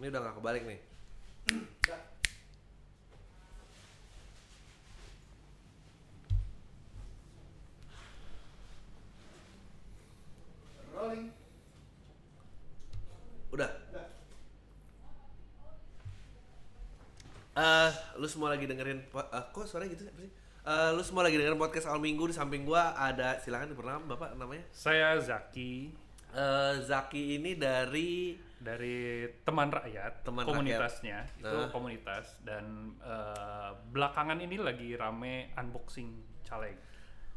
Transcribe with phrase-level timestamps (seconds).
[0.00, 0.80] Ini udah nggak kebalik nih.
[10.96, 11.28] Rolling.
[13.52, 13.70] Udah.
[17.60, 20.12] Eh, lu semua lagi dengerin eh, kok suaranya gitu sih?
[20.16, 20.32] apa sih?
[20.64, 24.32] Eh, lu semua lagi dengerin podcast awal minggu di samping gua ada silakan diperkenalkan Bapak
[24.32, 24.64] namanya.
[24.72, 25.92] Saya Zaki
[26.30, 31.40] Eh, Zaki ini dari dari teman rakyat, Teman komunitasnya Rakyat.
[31.40, 31.70] itu Nah.
[31.70, 32.64] komunitas dan
[32.96, 36.76] eh, belakangan ini lagi rame unboxing caleg.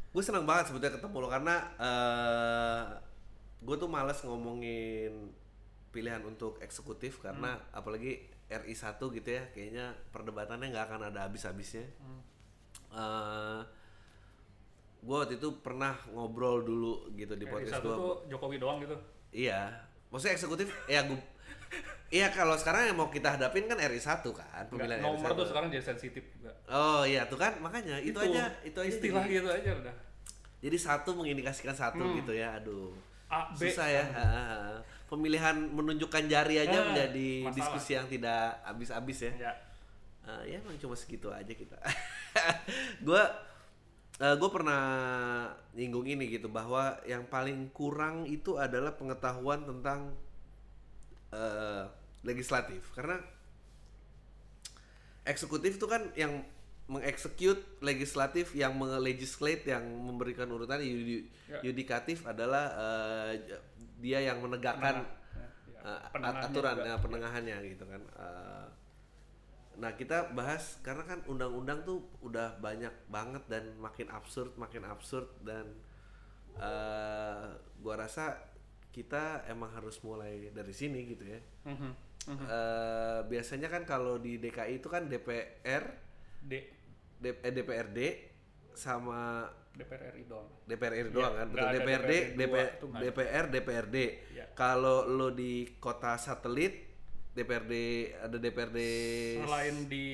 [0.06, 2.82] gue senang banget sebetulnya ketemu lo karena eh
[3.58, 5.32] gue tuh males ngomongin
[5.90, 11.88] pilihan untuk eksekutif karena apalagi RI 1 gitu ya kayaknya perdebatannya nggak akan ada habis-habisnya.
[12.92, 13.60] Eh
[15.00, 17.90] gue waktu itu pernah ngobrol dulu gitu di Di podcast gue.
[17.90, 18.96] tuh Jokowi doang gitu.
[19.30, 19.76] Iya,
[20.14, 21.18] maksudnya eksekutif ya gue
[22.06, 25.34] Iya kalau sekarang yang mau kita hadapin kan RI 1 kan Nggak, pemilihan nomor RI
[25.34, 25.34] 1.
[25.34, 26.52] tuh sekarang jadi sensitif juga.
[26.64, 29.94] Oh iya tuh kan makanya itu, aja itu aja istilah gitu aja udah.
[30.60, 32.14] jadi satu mengindikasikan satu Hmm.
[32.16, 32.94] gitu ya aduh
[33.26, 33.66] A, B.
[33.66, 34.46] susah ya ha, ha.
[35.04, 37.56] pemilihan menunjukkan jari aja Ah, menjadi masalah.
[37.56, 39.52] diskusi yang tidak habis-habis ya Ya.
[40.22, 41.74] Ah, ya emang cuma segitu aja kita
[44.14, 44.82] gue gue pernah
[45.74, 50.14] nyinggung ini gitu bahwa yang paling kurang itu adalah pengetahuan tentang
[51.34, 51.84] eh,
[52.22, 53.18] legislatif karena
[55.26, 56.46] eksekutif itu kan yang
[56.84, 61.60] mengeksekut legislatif yang melegislate yang memberikan urutan yudi- Ya.
[61.64, 63.60] yudikatif adalah eh,
[64.00, 65.04] dia yang menegakkan
[65.80, 66.00] uh,
[66.44, 66.88] aturan juga.
[66.88, 68.02] ya, penengahannya gitu kan.
[68.16, 68.66] Uh,
[69.78, 75.26] nah kita bahas karena kan undang-undang tuh udah banyak banget dan makin absurd, makin absurd
[75.42, 75.66] dan
[76.58, 78.38] uh, gua rasa
[78.94, 81.40] kita emang harus mulai dari sini gitu ya.
[81.66, 81.90] Mhm,
[82.30, 82.46] mhm.
[82.46, 85.84] Uh, biasanya kan kalau di DKI itu kan DPR,
[86.44, 86.52] D
[87.18, 87.98] D- eh, DPRD
[88.74, 90.46] sama DPR RI doang.
[90.70, 92.70] DPR RI Iya, doang kan, nggak betul DPRD, DPR.
[93.02, 93.96] DPR, DPRD.
[94.30, 94.44] Iya.
[94.54, 96.93] Kalau lo di kota satelit,
[97.34, 97.72] DPRD
[98.16, 98.78] ada DPRD.
[99.42, 100.06] Selain di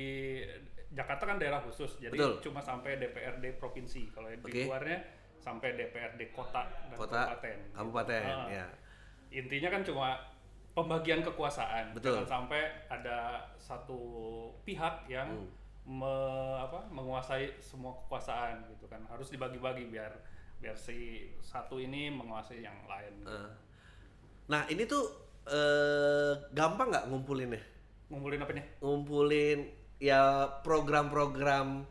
[0.90, 2.40] Jakarta kan daerah khusus, jadi Betul.
[2.42, 4.10] cuma sampai DPRD provinsi.
[4.10, 4.98] Kalau yang di luarnya
[5.36, 7.56] sampai DPRD kota dan Kota, kabupaten.
[7.62, 7.76] gitu.
[7.76, 8.48] kabupaten, Ah.
[8.50, 8.66] ya.
[9.30, 10.08] Intinya kan cuma
[10.72, 11.94] pembagian kekuasaan.
[11.94, 12.18] Betul.
[12.18, 13.18] Jangan sampai ada
[13.56, 14.00] satu
[14.62, 15.48] pihak yang Hmm.
[15.86, 16.08] me-
[16.58, 19.00] apa, menguasai semua kekuasaan gitu kan.
[19.06, 20.12] Harus dibagi-bagi biar
[20.58, 23.12] biar si satu ini menguasai yang lain.
[23.18, 23.32] gitu.
[23.32, 23.50] Eh.
[24.46, 27.60] Nah ini tuh eh, gampang nggak ngumpulinnya?
[28.10, 28.64] Ngumpulin apanya?
[28.82, 29.58] Ngumpulin
[30.00, 31.84] ya program-program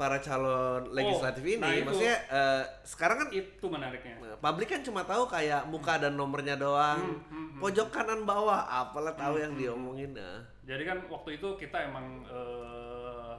[0.00, 1.60] para calon legislatif ini.
[1.60, 1.84] nah itu.
[1.84, 4.16] Maksudnya eh, sekarang kan Itu menariknya.
[4.40, 7.00] Publik kan cuma tahu kayak muka dan nomornya doang.
[7.04, 7.60] Hmm, hmm, hmm.
[7.60, 10.16] Pojok kanan bawah, apalah tahu yang diomongin.
[10.16, 10.40] Nah.
[10.64, 13.36] Jadi kan waktu itu kita emang eh,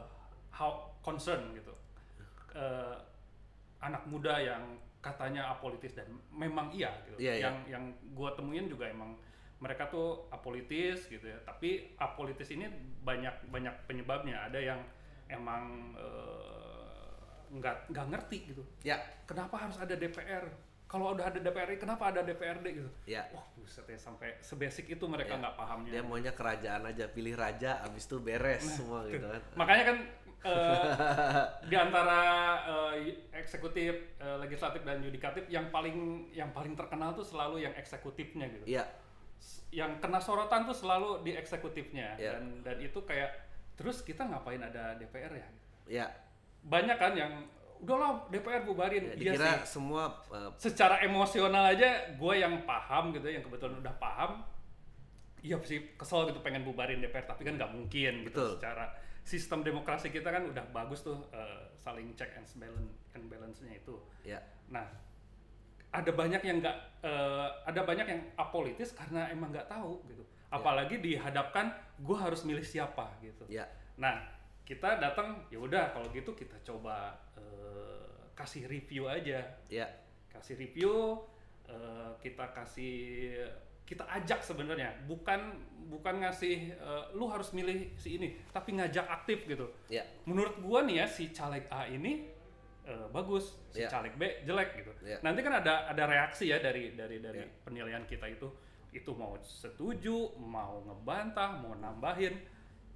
[0.53, 1.73] how concern gitu.
[2.53, 2.95] Eh,
[3.81, 7.17] anak muda yang katanya apolitis dan memang iya gitu.
[7.17, 7.41] Iya, iya.
[7.49, 9.17] yang yang gua temuin juga emang
[9.61, 11.37] mereka tuh apolitis gitu ya.
[11.41, 12.65] Tapi apolitis ini
[13.01, 14.49] banyak banyak penyebabnya.
[14.49, 14.79] Ada yang
[15.29, 18.63] emang eh, nggak nggak ngerti gitu.
[18.81, 20.49] Ya, Kenapa harus ada DPR?
[20.83, 22.89] Kalau udah ada DPR, kenapa ada DPRD gitu?
[23.07, 23.23] ya.
[23.31, 25.39] Wah, buset ya sampai sebasic itu mereka Ya.
[25.39, 25.87] nggak pahamnya.
[25.87, 29.39] Dia maunya kerajaan aja, pilih raja, abis itu beres semua gitu kan.
[29.55, 29.97] Makanya kan
[30.51, 30.83] eh,
[31.63, 32.19] di antara
[32.67, 38.51] eh, eksekutif, eh, legislatif dan yudikatif yang paling yang paling terkenal tuh selalu yang eksekutifnya
[38.51, 38.75] gitu.
[38.75, 38.83] Iya,
[39.71, 42.35] Yang kena sorotan tuh selalu di eksekutifnya Iya.
[42.35, 43.31] dan dan itu kayak
[43.73, 45.47] terus kita ngapain ada DPR ya?
[45.87, 46.05] ya.
[46.61, 47.33] Banyak kan yang
[47.79, 49.01] udahlah DPR bubarin.
[49.01, 49.79] ya Iya dikira sih.
[49.79, 54.45] semua uh, Secara emosional aja gue yang paham gitu yang kebetulan udah paham
[55.41, 58.49] Iya sih kesel gitu pengen bubarin DPR tapi kan nggak mungkin gitu Betul.
[58.61, 58.85] secara
[59.25, 63.97] sistem demokrasi kita kan udah bagus tuh eh, saling check and balance and balance-nya itu.
[64.21, 64.37] ya
[64.69, 64.85] Nah,
[65.91, 70.23] ada banyak yang nggak eh, ada banyak yang apolitis karena emang nggak tahu gitu.
[70.51, 73.47] Apalagi dihadapkan gue harus milih siapa gitu.
[73.47, 73.67] ya.
[73.99, 74.19] Nah,
[74.63, 79.43] kita datang ya udah kalau gitu kita coba eh, kasih review aja.
[79.67, 79.87] Ya.
[80.31, 81.19] Kasih review
[81.67, 82.95] eh, kita kasih
[83.83, 84.95] kita ajak sebenarnya.
[85.11, 85.59] Bukan
[85.91, 89.67] bukan ngasih eh, lu harus milih si ini tapi ngajak aktif gitu.
[89.91, 90.07] Ya.
[90.23, 92.31] Menurut gua nih ya si caleg A ini
[92.83, 93.89] eh, bagus si Ya.
[93.89, 95.17] caleg B jelek gitu Ya.
[95.21, 97.47] nanti kan ada ada reaksi ya dari dari dari Ya.
[97.61, 98.49] penilaian kita itu
[98.91, 102.35] itu mau setuju mau ngebantah mau nambahin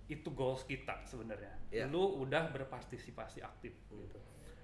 [0.06, 1.86] itu goals kita sebenarnya Ya.
[1.88, 4.18] lu udah berpartisipasi aktif gitu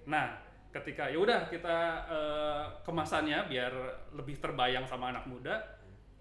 [0.06, 0.38] nah
[0.72, 1.78] ketika ya udah kita
[2.10, 3.74] eh, kemasannya biar
[4.12, 5.56] lebih terbayang sama anak muda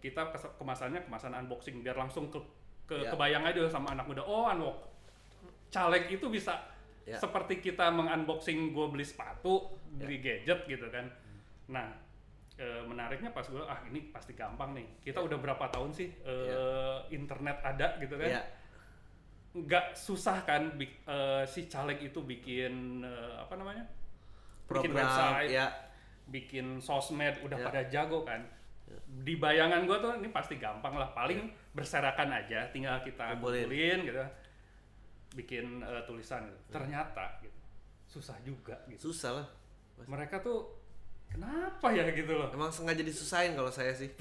[0.01, 2.41] kita kes- kemasannya kemasan unboxing biar langsung ke,
[2.85, 3.11] ke Ya.
[3.13, 4.89] kebayang aja sama anak muda oh unbox
[5.71, 6.57] caleg itu bisa
[7.03, 7.17] Ya.
[7.17, 11.09] seperti kita mengunboxing gue beli sepatu beli gadget gitu kan.
[11.67, 11.91] Nah
[12.55, 14.87] eh, menariknya pas gue ah ini pasti gampang nih.
[15.01, 18.31] Kita udah berapa tahun sih eh, internet ada gitu kan?
[18.31, 18.43] Ya.
[19.51, 23.83] nggak susah kan bik- eh, si caleg itu bikin eh, apa namanya?
[24.71, 25.67] Bikin Program, website ya.
[26.31, 27.67] bikin sosmed udah Ya.
[27.67, 28.47] pada jago kan.
[29.03, 33.67] Di bayangan gua tuh ini pasti gampang lah paling berserakan aja tinggal kita Kumpulin.
[33.67, 34.23] kumpulin gitu
[35.33, 36.71] bikin eh, tulisan gitu.
[36.73, 37.55] ternyata gitu
[38.07, 39.47] susah juga gitu Susah lah.
[40.05, 40.67] mereka tuh
[41.27, 44.11] kenapa ya gitu loh Emang sengaja disusahin kalau saya sih.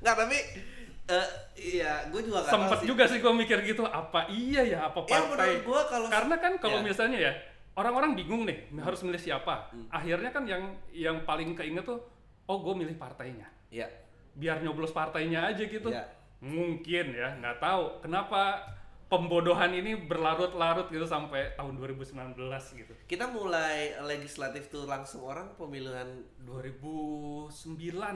[0.00, 0.38] Nggak, tapi
[1.04, 2.86] eh iya, gue juga tahu sempet sih.
[2.86, 6.36] juga sih gua mikir gitu apa iya ya apa Ya partai menurut gue kalau karena
[6.38, 6.82] kan kalau Ya.
[6.82, 7.32] misalnya ya
[7.74, 12.00] orang-orang bingung nih harus milih siapa akhirnya kan yang yang paling keinget tuh
[12.42, 13.84] oh gue milih partainya ya
[14.32, 16.08] biar nyoblos partainya aja gitu Ya.
[16.40, 18.62] Mungkin ya nggak tahu kenapa
[19.04, 22.34] pembodohan ini berlarut-larut gitu sampai tahun 2019
[22.74, 26.08] gitu kita mulai legislatif tuh langsung orang pemilihan
[26.42, 27.52] 2009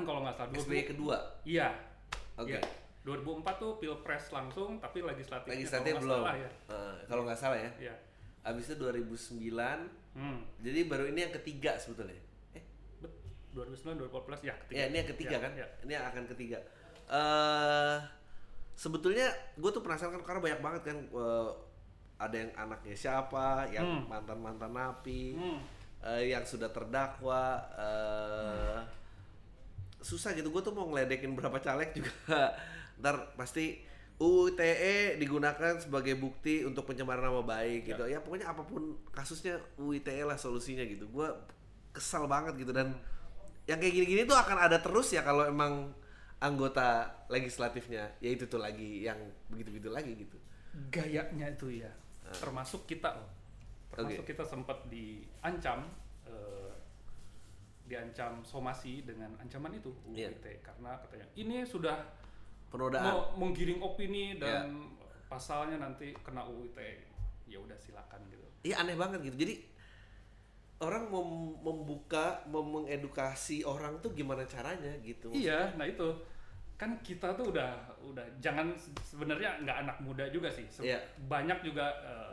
[0.02, 1.16] kalau nggak salah 2000 SBY kedua.
[1.44, 1.68] iya
[2.34, 2.54] Oke.
[2.54, 2.60] iya.
[3.00, 6.20] 2004 tuh pilpres langsung tapi legislatifnya Legislatif kalau nggak belum.
[6.20, 7.70] salah ya Eh, kalau nggak salah ya.
[7.80, 7.94] iya
[8.40, 10.14] Abis itu 2009.
[10.14, 10.38] hmm.
[10.58, 12.16] Jadi baru ini yang ketiga sebetulnya.
[12.52, 12.64] Eh,
[12.98, 13.16] Bet-
[13.52, 15.52] 2009 2014 ya ketiga ya ini yang ketiga Ya, kan?
[15.54, 15.66] ya.
[15.84, 16.58] Ini yang akan ketiga.
[17.08, 17.96] Eh
[18.78, 19.26] sebetulnya
[19.56, 21.50] gue tuh penasaran kan karena banyak banget kan eh,
[22.18, 24.04] ada yang anaknya siapa, yang Hmm.
[24.10, 25.60] mantan mantan napi, Hmm.
[26.04, 27.62] eh, yang sudah terdakwa.
[27.74, 28.78] eh
[29.98, 30.50] Susah gitu.
[30.50, 32.54] Gue tuh mau ngeledekin berapa caleg juga.
[33.02, 33.82] Ntar pasti
[34.18, 38.02] UU ITE digunakan sebagai bukti untuk pencemaran nama baik gitu.
[38.06, 41.06] Ya pokoknya apa pun kasusnya UU ITE lah solusinya gitu.
[41.06, 41.26] Gue
[41.90, 42.94] kesal banget gitu dan
[43.66, 45.90] yang kayak gini-gini tuh akan ada terus ya kalau emang
[46.38, 46.86] anggota
[47.26, 49.18] legislatifnya ya itu tuh lagi yang
[49.48, 50.38] begitu-begitu lagi gitu.
[50.88, 51.90] gayanya itu ya
[52.38, 53.30] termasuk kita loh
[53.90, 55.90] termasuk kita sempat diancam
[56.24, 56.70] eh,
[57.84, 60.30] diancam somasi dengan ancaman itu UU Iya.
[60.30, 61.96] ITE karena katanya ini sudah
[62.68, 63.34] Penodaan.
[63.34, 64.92] menggiring opini dan
[65.26, 66.90] pasalnya nanti kena UU ITE
[67.48, 69.38] ya udah silakan gitu Iya aneh banget gitu.
[69.38, 69.54] Jadi
[70.78, 71.24] orang mau
[71.58, 75.30] membuka, mau mengedukasi orang tuh gimana caranya gitu.
[75.30, 76.06] iya nah itu
[76.74, 81.02] kan kita tuh udah udah jangan se- sebenarnya nggak anak muda juga sih Se- Iya.
[81.26, 81.90] banyak juga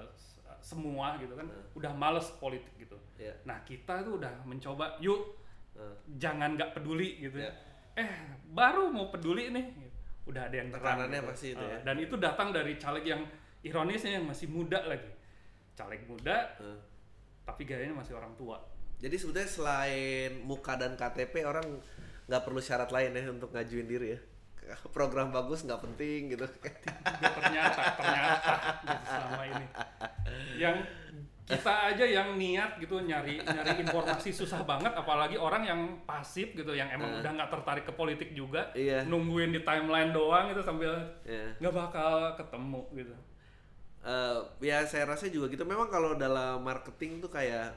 [0.08, 3.34] s- semua gitu kan udah males politik gitu Iya.
[3.44, 5.42] nah kita tuh udah mencoba yuk
[5.76, 7.52] Eh, jangan nggak peduli gitu Iya.
[7.96, 8.08] eh
[8.48, 9.76] baru mau peduli nih
[10.24, 11.28] udah ada yang Tekanannya gitu.
[11.28, 11.78] pasti itu ya.
[11.84, 13.22] dan itu datang dari caleg yang
[13.60, 15.12] ironisnya yang masih muda lagi
[15.76, 16.80] caleg muda eh.
[17.46, 18.58] Tapi gayanya masih orang tua
[18.96, 21.64] Jadi sebetulnya selain muka dan KTP orang
[22.26, 24.20] nggak perlu syarat lain ya untuk ngajuin diri ya.
[24.96, 26.46] Program bagus nggak penting gitu.
[27.38, 29.66] ternyata ternyata gitu selama ini
[30.58, 30.76] yang
[31.46, 36.74] kita aja yang niat gitu nyari nyari informasi susah banget apalagi orang yang pasif gitu
[36.74, 38.74] yang emang udah nggak tertarik ke politik juga.
[38.74, 39.06] Iya.
[39.06, 40.90] nungguin di timeline doang itu sambil
[41.22, 41.54] Ya.
[41.62, 43.14] nggak bakal ketemu gitu
[44.06, 45.66] Eh, ya saya rasa juga gitu.
[45.66, 47.74] Memang kalau dalam marketing tuh kayak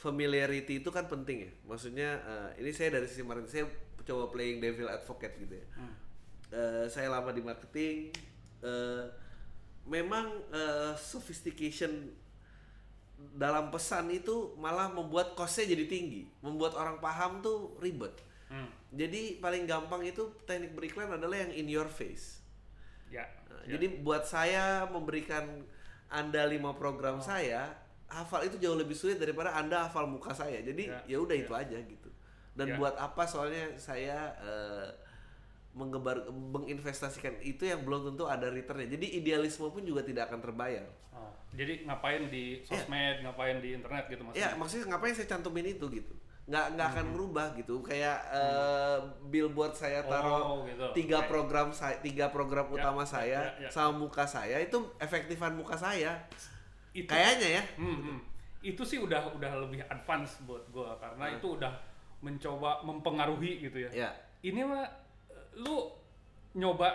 [0.00, 1.50] familiarity itu kan penting ya.
[1.68, 3.66] Maksudnya eh, ini saya dari sisi marketing saya
[4.08, 5.66] coba playing devil advocate gitu ya.
[5.76, 5.94] Hmm.
[6.50, 8.16] Eh, saya lama di marketing.
[8.60, 9.04] eh,
[9.88, 12.12] memang eh, sophistication
[13.36, 18.12] dalam pesan itu malah membuat costnya jadi tinggi, membuat orang paham tuh ribet.
[18.48, 18.68] Hmm.
[18.92, 22.40] Jadi paling gampang itu teknik beriklan adalah yang in your face.
[23.10, 23.26] ya,
[23.64, 23.76] ya.
[23.76, 25.64] Jadi buat saya memberikan
[26.10, 27.24] anda lima program Oh.
[27.24, 27.70] saya,
[28.10, 30.58] hafal itu jauh lebih sulit daripada anda hafal muka saya.
[30.60, 31.42] Jadi Ya, ya udah ya.
[31.46, 32.08] itu aja gitu.
[32.50, 34.88] Dan buat apa soalnya saya eh,
[35.70, 38.90] mengebar menginvestasikan itu yang belum tentu ada returnnya.
[38.90, 40.82] Jadi idealisme pun juga tidak akan terbayar.
[41.14, 44.50] Oh, jadi ngapain di sosmed, ngapain di internet gitu maksudnya?
[44.50, 46.14] Ya maksudnya ngapain saya cantumin itu gitu?
[46.50, 47.12] Nggak nggak akan Hmm.
[47.14, 47.78] merubah gitu.
[47.80, 50.82] Kayak eh, billboard saya taruh Oh, gitu.
[50.92, 53.70] tiga program saya tiga program Ya, utama ya, saya ya, ya.
[53.70, 56.18] sama muka saya itu efektifan muka saya.
[56.90, 57.62] Itu, Kayaknya ya.
[57.78, 58.18] Hmm, hmm.
[58.60, 61.36] itu sih udah udah lebih advance buat gua karena Hmm.
[61.38, 61.72] itu udah
[62.20, 63.90] mencoba mempengaruhi gitu ya.
[64.04, 64.10] Ya.
[64.42, 64.84] Ini mah
[65.56, 65.88] lu
[66.52, 66.92] nyoba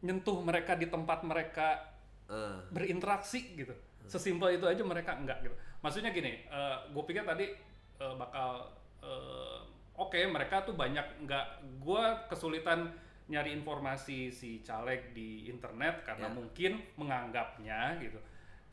[0.00, 1.90] nyentuh mereka di tempat mereka
[2.24, 3.74] Eh, berinteraksi gitu.
[4.08, 5.52] Sesimpel itu aja mereka enggak gitu.
[5.80, 6.40] Maksudnya gini,
[6.88, 7.52] gue pikir tadi
[7.94, 8.64] eh, bakal
[9.04, 9.58] eh,
[10.00, 11.60] oke mereka tuh banyak enggak.
[11.78, 12.90] Gue kesulitan
[13.24, 16.36] nyari informasi si caleg di internet karena Ya.
[16.36, 18.20] mungkin menganggapnya gitu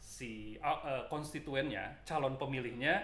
[0.01, 2.99] si uh, eh, konstituennya, calon pemilihnya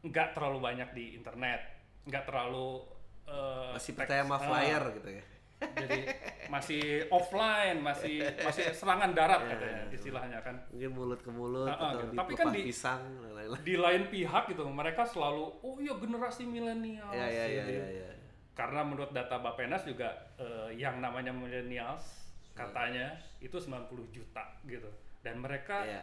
[0.00, 1.60] nggak terlalu banyak di internet,
[2.08, 2.80] nggak terlalu
[3.28, 5.24] eh, Masih percaya sama flyer gitu ya.
[5.60, 6.00] Jadi
[6.46, 9.92] masih offline, masih masih serangan darat Iya, katanya iya.
[9.92, 10.56] istilahnya kan.
[10.70, 12.10] Mungkin mulut ke mulut Ah, ah, atau gitu.
[12.10, 13.60] di Tapi kan di- pisang lain-lain.
[13.60, 17.10] Di lain pihak gitu, mereka selalu oh iya generasi milenial.
[17.10, 17.78] Ya ya ya gitu.
[17.78, 18.10] ya ya.
[18.52, 22.18] Karena menurut data Bapenas juga eh, yang namanya millennials
[22.52, 24.88] katanya itu 90 juta gitu.
[25.20, 26.02] Dan mereka Iya.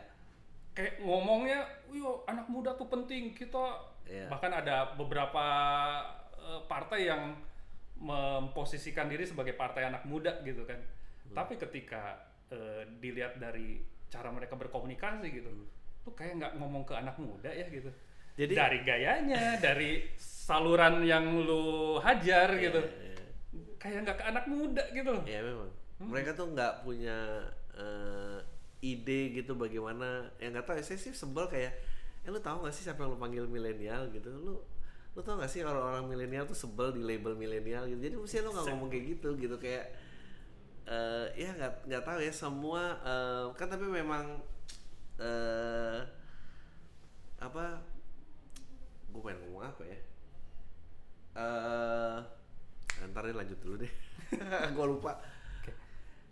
[0.72, 3.30] kayak ngomongnya, "Yo, anak muda tuh penting.
[3.32, 4.26] Kita Iya.
[4.28, 5.46] bahkan ada beberapa
[6.38, 7.36] eh, partai yang
[7.98, 10.78] memposisikan diri sebagai partai anak muda gitu kan.
[10.78, 11.36] Hmm.
[11.36, 12.18] Tapi ketika
[12.54, 15.50] eh, dilihat dari cara mereka berkomunikasi gitu,
[16.06, 17.92] tuh kayak nggak ngomong ke anak muda ya gitu.
[18.38, 23.74] Jadi dari gayanya, dari saluran yang lu hajar gitu, Iya, iya.
[23.82, 25.24] kayak nggak ke anak muda gitu loh.
[25.26, 25.70] Ya memang.
[25.98, 26.14] Hmm.
[26.14, 27.18] Mereka tuh nggak punya
[27.74, 28.38] eh,
[28.86, 30.30] ide gitu bagaimana.
[30.38, 30.78] Ya nggak tahu.
[30.78, 31.74] ya, Saya sih sebel kayak,
[32.24, 34.30] eh lu tahu nggak sih siapa yang lu panggil milenial gitu?
[34.30, 34.62] Lu
[35.18, 37.98] lu tau gak sih orang-orang milenial tuh sebel di label milenial gitu.
[38.06, 39.56] Jadi mesti lu nggak ngomong kayak gitu gitu.
[39.58, 39.86] Kayak
[40.88, 42.30] eh ya nggak nggak tahu ya.
[42.32, 44.38] Semua eh, kan tapi memang
[45.18, 46.00] eh
[47.42, 47.82] apa
[49.10, 50.00] gue pengen ngomong apa ya?
[51.38, 52.18] Eh
[53.10, 53.94] ntar deh lanjut dulu deh.
[54.76, 55.22] Gue lupa.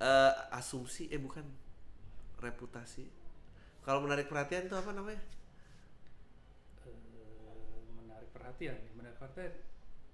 [0.01, 1.45] Eh, asumsi eh bukan.
[2.41, 3.05] Reputasi.
[3.85, 5.21] Kalau menarik perhatian itu apa namanya
[6.85, 6.93] Eh,
[8.01, 9.53] menarik perhatian, menarik perhatian.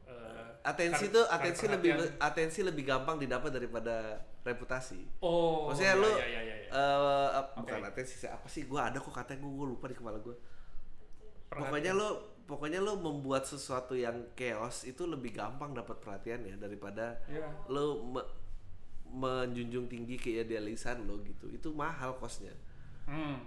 [0.04, 2.20] eh, atensi kar- tuh atensi lebih perhatian.
[2.22, 3.96] atensi lebih gampang didapat daripada
[4.42, 8.76] reputasi Oh, maksudnya iya, lu iya, iya, iya, eh, bukan atensi sih, apa sih gue
[8.78, 10.36] ada kok katanya gue lupa di kepala gue
[11.46, 11.60] Perhatian.
[11.62, 12.10] pokoknya lo
[12.44, 17.48] pokoknya lo membuat sesuatu yang chaos itu lebih gampang dapat perhatian ya daripada Iya.
[17.68, 18.30] lo me-
[19.08, 22.52] menjunjung tinggi keidealisan lo gitu itu mahal kosnya
[23.04, 23.44] Hmm.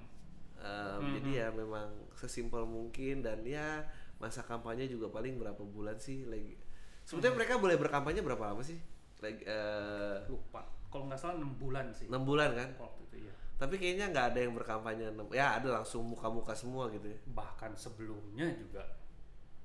[0.56, 1.12] Um, Mhm.
[1.14, 3.84] Jadi ya memang sesimpel mungkin dan ya
[4.24, 6.56] masa kampanye juga paling berapa bulan sih lagi.
[7.04, 8.80] Sebetulnya mereka boleh berkampanye berapa lama sih?
[9.20, 10.64] Lagi eh, Lupa.
[10.88, 12.08] Kalau nggak salah 6 bulan sih.
[12.08, 12.68] enam bulan kan?
[12.80, 13.34] Waktu itu ya.
[13.60, 15.28] Tapi kayaknya nggak ada yang berkampanye enam.
[15.28, 17.18] Ya ada langsung muka-muka semua gitu ya.
[17.36, 18.88] Bahkan sebelumnya juga.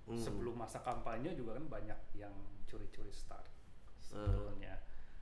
[0.03, 0.19] Hmm.
[0.19, 2.33] Sebelum masa kampanye juga kan banyak yang
[2.67, 3.47] curi-curi start.
[4.03, 4.75] Sebetulnya.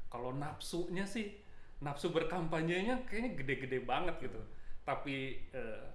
[0.10, 1.38] Kalau nafsunya sih
[1.86, 4.42] nafsu berkampanyenya kayaknya gede-gede banget gitu.
[4.82, 5.86] Tapi eh,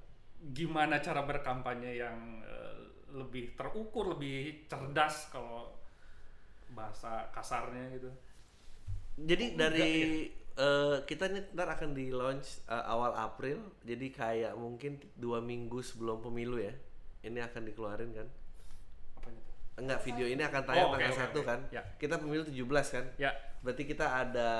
[0.53, 2.72] gimana cara berkampanye yang eh,
[3.13, 5.73] lebih terukur, lebih cerdas kalau
[6.73, 8.11] bahasa kasarnya gitu.
[9.17, 9.93] Jadi Oh, dari
[10.57, 13.59] eh, kita nih ntar akan di launch eh, awal April.
[13.85, 16.73] Jadi kayak mungkin dua minggu sebelum pemilu ya.
[17.23, 18.29] Ini akan dikeluarin kan?
[19.17, 19.55] Apanya tuh?
[19.81, 21.41] Enggak, video ini akan tayang Oh, tanggal oke, 1 oke.
[21.45, 21.61] kan?
[21.71, 21.83] Ya.
[22.01, 23.05] Kita pemilu 17 kan?
[23.17, 23.31] Ya.
[23.63, 24.51] Berarti kita ada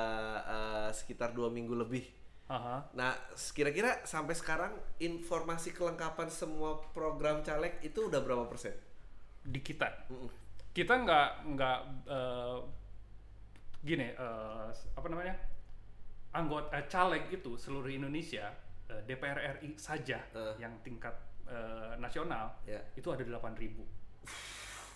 [0.47, 2.05] eh, sekitar dua minggu lebih.
[2.53, 2.85] Aha.
[2.93, 3.17] Nah,
[3.57, 8.77] kira-kira sampai sekarang informasi kelengkapan semua program caleg itu udah berapa persen?
[9.43, 9.89] Di kita.
[10.13, 10.29] Mm-mm.
[10.73, 11.79] kita nggak nggak
[12.09, 12.59] eh,
[13.83, 15.37] gini eh, apa namanya
[16.33, 18.49] anggota eh, caleg itu seluruh Indonesia
[18.89, 20.55] eh, DPR RI saja Eh.
[20.57, 21.13] yang tingkat
[21.45, 23.69] eh, nasional Ya, itu ada 8.000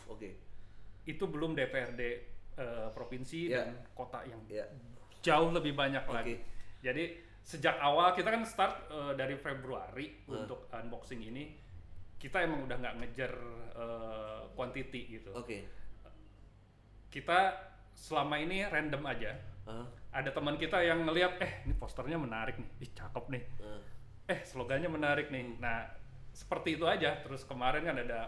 [0.08, 0.28] oke.
[1.04, 2.02] itu belum DPRD
[2.56, 3.60] eh, provinsi Ya.
[3.60, 4.64] dan kota yang Ya,
[5.20, 6.16] jauh lebih banyak Oke.
[6.16, 6.34] lagi
[6.80, 10.34] jadi sejak awal kita kan start eh, dari Februari Eh.
[10.34, 11.54] untuk unboxing ini
[12.18, 13.32] kita emang udah nggak ngejar
[14.52, 15.58] quantity gitu oke.
[17.06, 17.52] kita
[17.92, 19.32] selama ini random aja.
[19.66, 23.80] Ah, Ada teman kita yang ngelihat, eh ini posternya menarik nih, ih cakep nih, ah.
[24.32, 25.44] eh slogannya menarik nih.
[25.44, 25.60] Hmm.
[25.60, 25.92] Nah
[26.32, 27.20] seperti itu aja.
[27.20, 28.20] Terus kemarin kan ada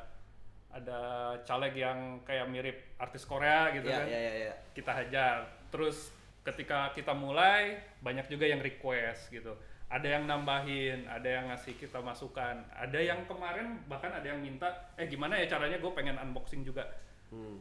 [0.68, 1.00] ada
[1.44, 4.54] caleg yang kayak mirip artis Korea gitu Ya, kan, ya, ya, ya.
[4.76, 5.36] kita hajar.
[5.72, 6.12] Terus
[6.46, 9.54] ketika kita mulai banyak juga yang request gitu.
[9.88, 14.92] Ada yang nambahin, ada yang ngasih kita masukan, ada yang kemarin bahkan ada yang minta,
[15.00, 16.84] eh gimana ya caranya gue pengen unboxing juga.
[17.32, 17.56] Hmm.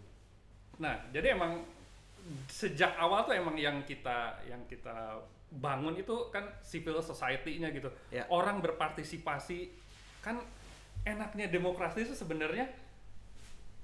[0.77, 1.63] Nah, jadi emang
[2.51, 7.87] sejak awal tuh emang yang kita yang kita bangun itu kan civil society-nya gitu.
[8.11, 8.27] Ya.
[8.27, 9.71] Orang berpartisipasi
[10.19, 10.43] kan
[11.07, 12.67] enaknya demokrasi itu sebenarnya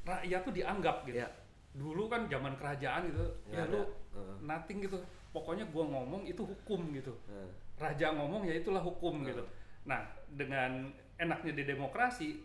[0.04, 1.24] rakyat tuh dianggap gitu.
[1.24, 1.32] Ya.
[1.74, 3.72] Dulu kan zaman kerajaan gitu, ya ada.
[3.74, 3.82] lu
[4.14, 4.36] Heeh.
[4.42, 4.98] nothing gitu.
[5.34, 7.14] Pokoknya gua ngomong itu hukum gitu.
[7.26, 9.28] Nah, Raja ngomong ya itulah hukum Hmm.
[9.28, 9.44] gitu.
[9.84, 12.38] Nah, dengan enaknya di demokrasi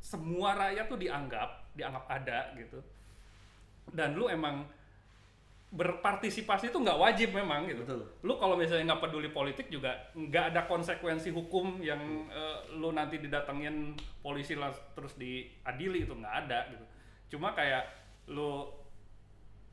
[0.00, 2.80] semua rakyat tuh dianggap, dianggap ada gitu.
[3.92, 4.64] Dan lu emang
[5.70, 7.86] berpartisipasi itu nggak wajib memang gitu.
[7.86, 8.02] Betul.
[8.26, 13.22] Lu kalau misalnya nggak peduli politik juga nggak ada konsekuensi hukum yang eh, lu nanti
[13.22, 16.84] didatengin polisi lah terus diadili itu nggak ada gitu.
[17.36, 17.86] Cuma kayak
[18.30, 18.64] lu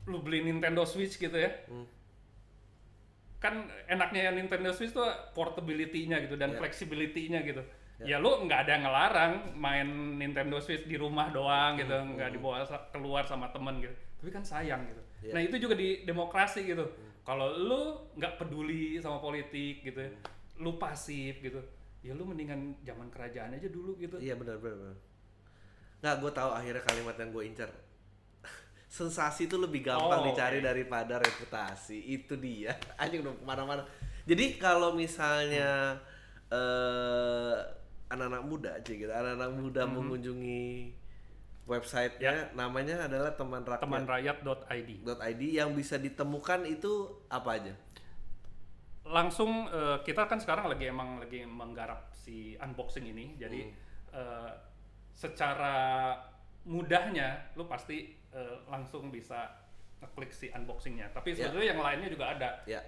[0.04, 1.48] lu beli Nintendo Switch gitu ya.
[1.66, 1.86] Hmm.
[3.38, 3.54] Kan
[3.86, 6.58] enaknya yang Nintendo Switch tuh portability-nya gitu dan Ya.
[6.58, 7.62] flexibility-nya gitu.
[8.00, 12.30] ya, lu nggak ada yang ngelarang main Nintendo Switch di rumah doang gitu Hmm, nggak
[12.30, 15.32] dibawa sa- keluar sama temen gitu tapi kan sayang gitu Iya.
[15.34, 16.86] nah itu juga di demokrasi gitu
[17.20, 17.82] kalau lu
[18.14, 20.14] nggak peduli sama politik gitu ya,
[20.56, 21.58] lu pasif gitu
[21.98, 24.78] ya lu mendingan zaman kerajaan aja dulu gitu Iya benar benar.
[24.78, 24.96] benar.
[25.98, 27.70] Nggak, gue tahu akhirnya kalimat yang gue incer.
[28.88, 30.66] Sensasi itu lebih gampang Oh, dicari oke.
[30.66, 32.00] daripada reputasi.
[32.08, 32.72] Itu dia.
[33.00, 33.82] Anjing udah ke mana-mana.
[34.24, 36.00] Jadi kalau misalnya
[36.48, 37.56] eh
[38.08, 40.00] anak-anak muda aja gitu, anak-anak muda Hmm.
[40.00, 40.64] mengunjungi
[41.68, 43.84] websitenya, namanya adalah teman rakyat.
[43.84, 46.92] temanrakyat.id .id yang bisa ditemukan itu
[47.28, 47.74] apa aja?
[49.04, 53.76] langsung eh, kita kan sekarang lagi emang lagi menggarap si unboxing ini jadi Hmm.
[54.12, 54.50] eh,
[55.10, 55.76] secara
[56.68, 59.48] mudahnya lu pasti eh, langsung bisa
[59.98, 61.48] ngeklik si unboxingnya tapi Ya.
[61.48, 62.84] sebetulnya yang lainnya juga ada Ya,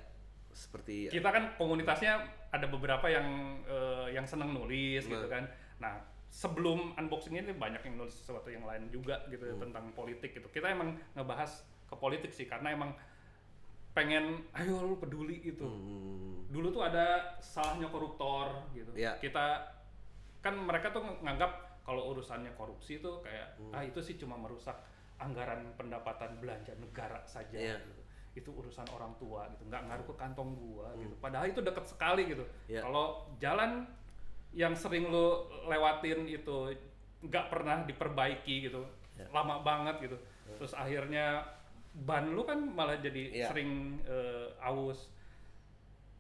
[0.53, 3.27] seperti kita kan komunitasnya ada beberapa yang
[3.65, 5.97] eh, yang seneng nulis gitu kan nah
[6.31, 9.65] sebelum unboxing ini banyak yang nulis sesuatu yang lain juga gitu ya, Hmm.
[9.67, 11.51] tentang politik gitu kita emang ngebahas
[11.89, 12.95] ke politik sih karena emang
[13.91, 18.95] pengen ayo lu peduli gitu Hmm, dulu tuh ada salahnya koruptor gitu.
[18.95, 19.19] Iya.
[19.19, 19.67] Kita
[20.39, 23.75] kan mereka tuh nganggap kalau urusannya korupsi tuh kayak Hmm.
[23.75, 24.79] ah itu sih cuma merusak
[25.19, 27.77] anggaran pendapatan belanja negara saja Iya.
[27.77, 27.99] gitu.
[28.33, 31.19] Itu urusan orang tua gitu, nggak ngaruh ke kantong gua gitu.
[31.19, 32.47] Padahal itu deket sekali gitu.
[32.47, 32.71] Hmm.
[32.71, 32.81] Iya.
[32.81, 33.07] Kalau
[33.37, 33.91] jalan
[34.53, 35.27] yang sering lu
[35.67, 36.71] lewatin itu
[37.21, 39.27] nggak pernah diperbaiki gitu, Iya.
[39.29, 40.17] lama banget gitu.
[40.57, 41.43] Terus akhirnya
[41.93, 43.47] ban lu kan malah jadi Iya.
[43.51, 45.11] sering eh, aus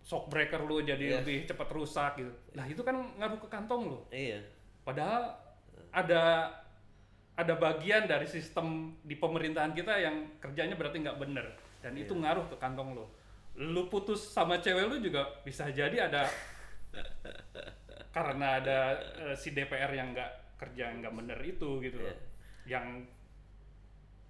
[0.00, 1.16] shock breaker lu jadi Iya.
[1.22, 2.32] lebih cepat rusak gitu.
[2.52, 3.98] Nah, itu kan ngaruh ke kantong lu.
[4.10, 4.42] iya.
[4.82, 5.36] Padahal
[5.90, 6.54] ada
[7.34, 11.46] ada bagian dari sistem di pemerintahan kita yang kerjanya berarti nggak bener
[11.80, 12.20] dan itu Iya.
[12.26, 13.06] ngaruh ke kantong lu.
[13.56, 16.28] Lu putus sama cewek lu juga bisa jadi ada
[18.16, 18.78] karena ada
[19.22, 22.12] eh, si DPR yang nggak kerja nggak bener itu gitu loh.
[22.12, 22.16] Iya.
[22.78, 22.86] Yang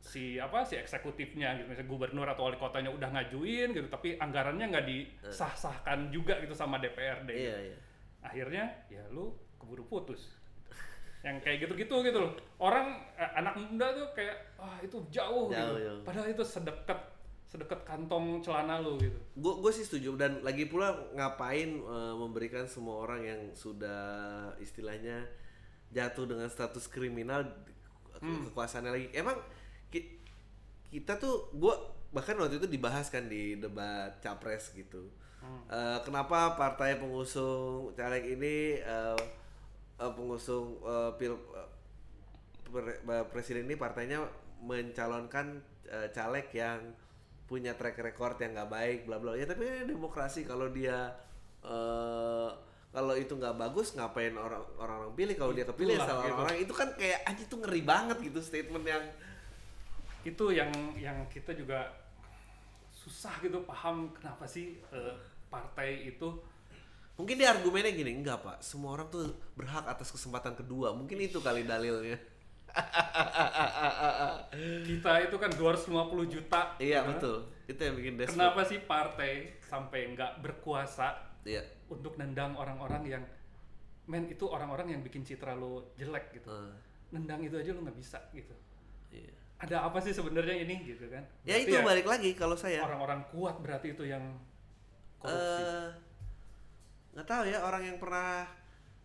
[0.00, 4.72] si apa si eksekutifnya gitu misalnya gubernur atau wali kotanya udah ngajuin gitu tapi anggarannya
[4.72, 7.76] nggak disah-sahkan juga gitu sama DPRD Iya, iya.
[8.24, 9.28] akhirnya ya lu
[9.60, 10.32] keburu putus
[11.20, 15.60] yang kayak gitu-gitu gitu loh orang eh, anak muda tuh kayak ah itu jauh, gitu
[15.60, 16.00] Jauh, jauh.
[16.00, 17.00] padahal itu sedekat
[17.44, 22.64] sedekat kantong celana lu gitu gue gue sih setuju dan lagi pula ngapain eh, memberikan
[22.64, 24.00] semua orang yang sudah
[24.56, 25.28] istilahnya
[25.90, 27.42] jatuh dengan status kriminal
[28.16, 28.44] Hmm.
[28.46, 29.32] kekuasaannya lagi emang
[29.88, 30.20] ki-
[30.90, 31.72] kita tuh gue
[32.10, 35.08] bahkan waktu itu dibahas kan di debat capres gitu
[35.40, 35.64] Hmm.
[35.66, 39.16] Eh, kenapa partai pengusung caleg ini eh,
[40.00, 41.68] eh, pengusung eh, pil eh,
[42.72, 44.24] pre- eh, presiden ini partainya
[44.64, 46.80] mencalonkan eh, caleg yang
[47.44, 49.36] punya track record yang nggak baik bla bla.
[49.36, 50.46] Ya tapi ini demokrasi.
[50.48, 51.12] Kalau dia
[51.60, 52.50] eh
[52.90, 55.36] kalau itu nggak bagus ngapain orang orang orang pilih?
[55.38, 56.40] Kalau dia kepilih sama gitu.
[56.42, 59.04] orang itu kan kayak aja itu ngeri banget gitu statement yang
[60.20, 61.90] itu yang yang kita juga
[62.92, 65.14] susah gitu paham kenapa sih eh,
[65.48, 66.28] partai itu
[67.20, 68.56] mungkin dia argumennya gini enggak pak.
[68.64, 70.96] Semua orang tuh berhak atas kesempatan kedua.
[70.96, 72.16] Mungkin itu kali dalilnya.
[74.88, 76.80] Kita itu kan 250 juta.
[76.80, 77.12] Iya kan.
[77.12, 77.36] betul.
[77.68, 78.40] Itu yang bikin desperate.
[78.40, 79.32] Kenapa sih partai
[79.68, 81.60] sampai nggak berkuasa iya.
[81.92, 83.22] untuk nendang orang-orang yang
[84.08, 86.48] men itu orang-orang yang bikin citra lo jelek gitu.
[86.48, 86.72] Eh,
[87.12, 88.56] nendang itu aja lo nggak bisa gitu.
[89.10, 89.34] Iya.
[89.60, 91.20] ada apa sih sebenarnya ini gitu kan?
[91.44, 92.80] Ya Berarti itu balik lagi kalau saya.
[92.80, 94.40] Orang-orang kuat berarti itu yang
[95.20, 95.60] korupsi.
[95.68, 96.09] Eh
[97.20, 98.48] nggak tahu ya orang yang pernah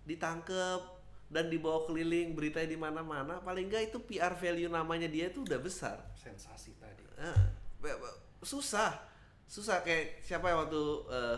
[0.03, 0.81] ditangkep
[1.27, 5.59] dan dibawa keliling beritanya di mana-mana paling nggak itu PR value namanya dia itu udah
[5.59, 5.99] besar.
[6.15, 7.03] Sensasi tadi.
[8.39, 8.93] Susah.
[9.45, 11.37] Susah kayak siapa yang waktu eh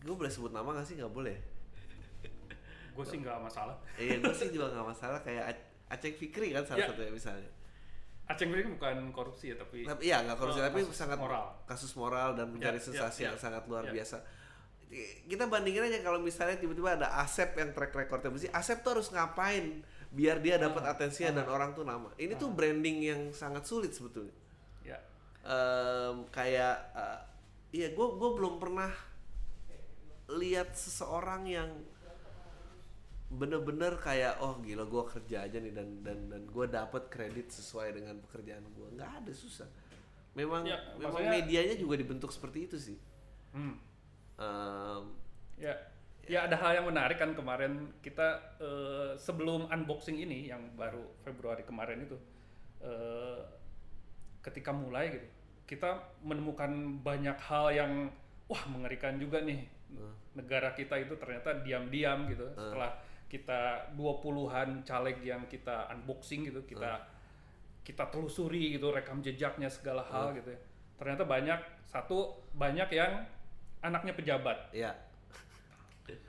[0.00, 0.96] gue boleh sebut nama gak sih?
[0.96, 1.36] Nggak boleh.
[2.96, 3.76] Gue sih nggak masalah.
[3.96, 5.56] Iya gue sih juga nggak masalah kayak
[5.88, 6.88] Aceh Fikri kan salah Ya.
[6.90, 7.50] satunya misalnya.
[8.26, 11.46] Aceh ini bukan korupsi ya tapi tapi ya nggak korupsi Oh, tapi kasus sangat moral.
[11.66, 13.42] kasus moral dan mencari Ya, sensasi ya, yang ya.
[13.42, 13.92] sangat luar Ya.
[13.98, 14.18] biasa
[15.30, 19.08] kita bandingin aja kalau misalnya tiba-tiba ada Asep yang track recordnya bersih Asep tuh harus
[19.14, 22.10] ngapain biar dia dapat Ah, atensinya dan orang tuh nama?
[22.18, 24.34] Ini tuh branding yang sangat sulit sebetulnya.
[24.82, 24.98] Ya.
[25.46, 27.20] Em, kayak eh,
[27.78, 28.90] iya gue gue belum pernah
[30.30, 31.70] lihat seseorang yang
[33.30, 37.94] bener-bener kayak oh gila gue kerja aja nih dan dan dan gue dapat kredit sesuai
[37.94, 39.70] dengan pekerjaan gue nggak ada susah.
[40.34, 42.98] Memang Ya, memang medianya juga dibentuk seperti itu sih.
[43.54, 43.78] Hmm.
[44.40, 45.02] Em,
[45.60, 45.74] ya.
[46.30, 51.66] Ya ada hal yang menarik kan kemarin kita eh, sebelum unboxing ini yang baru Februari
[51.66, 52.14] kemarin itu
[52.80, 53.40] eh,
[54.40, 55.28] ketika mulai gitu
[55.66, 57.92] kita menemukan banyak hal yang
[58.46, 59.66] wah mengerikan juga nih.
[60.38, 62.46] Negara kita itu ternyata diam-diam gitu.
[62.54, 62.90] Setelah
[63.30, 67.06] kita 20-an caleg yang kita unboxing gitu kita
[67.86, 70.60] kita telusuri gitu rekam jejaknya segala hal gitu ya.
[70.98, 73.26] Ternyata banyak satu banyak yang
[73.80, 74.92] anaknya pejabat Iya.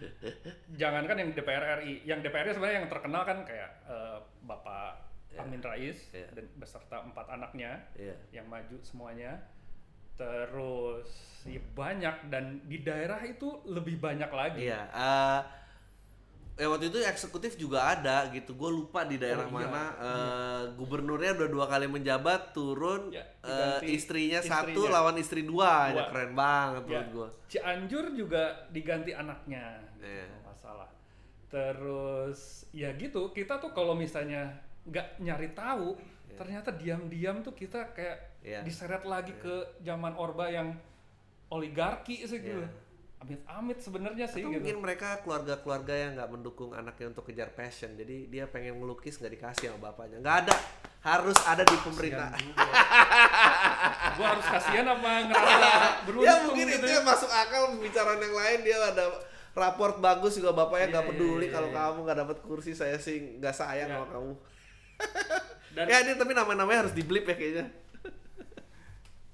[0.77, 5.01] jangankan yang DPR RI, yang DPR RI sebenarnya yang terkenal kan kayak eh, Bapak
[5.39, 6.27] Amin Rais Iya.
[6.35, 8.15] dan beserta empat anaknya Iya.
[8.31, 9.41] yang maju semuanya.
[10.19, 11.07] Terus
[11.47, 14.69] ya banyak dan di daerah itu lebih banyak lagi.
[14.69, 14.81] Iya.
[14.85, 15.41] eh
[16.53, 18.53] eh, waktu itu eksekutif juga ada gitu.
[18.53, 19.67] Gue lupa di daerah Oh, iya.
[19.67, 19.83] mana.
[19.93, 23.09] eh, Gubernurnya udah dua kali menjabat, turun.
[23.09, 24.91] Ya, eh, diganti istrinya, satu istrinya.
[24.93, 25.71] lawan istri dua.
[25.87, 26.05] Ya, Dua.
[26.09, 27.27] keren banget Ya, menurut gue.
[27.49, 30.25] Cianjur juga diganti anaknya, gitu, Iya.
[30.25, 30.89] kalau nggak salah.
[31.47, 32.39] Terus
[32.71, 34.49] ya gitu, kita tuh kalau misalnya
[34.83, 35.99] nggak nyari tahu,
[36.33, 38.63] ternyata diam-diam tuh kita kayak Iya.
[38.63, 40.73] diseret lagi ke zaman Orba yang
[41.47, 42.57] oligarki sih gitu.
[42.57, 42.69] Iya.
[43.21, 44.57] Amit-amit sebenarnya sih Atau gitu.
[44.57, 47.93] mungkin mereka keluarga-keluarga yang nggak mendukung anaknya untuk kejar passion.
[47.93, 50.17] Jadi dia pengen ngelukis nggak dikasih sama bapaknya.
[50.19, 50.55] Nggak ada.
[51.01, 52.33] Harus ada di pemerintah.
[54.17, 55.69] Gua harus kasihan apa ngerasa
[56.05, 56.93] beruntung ya mungkin gitu itu ya.
[56.97, 59.05] yang masuk akal pembicaraan yang lain dia ada
[59.51, 61.77] raport bagus juga bapaknya nggak Iya, peduli iya, kalau iya.
[61.77, 63.97] kamu nggak dapat kursi saya sih nggak sayang Iya.
[63.97, 64.31] sama kamu
[65.75, 67.65] Dan ya ini tapi nama-namanya harus diblip ya kayaknya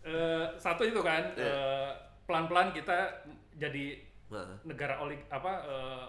[0.03, 1.51] eh, satu itu kan Iya.
[1.51, 1.89] eh,
[2.23, 3.97] pelan-pelan kita jadi
[4.29, 6.07] nah, negara olig apa eh,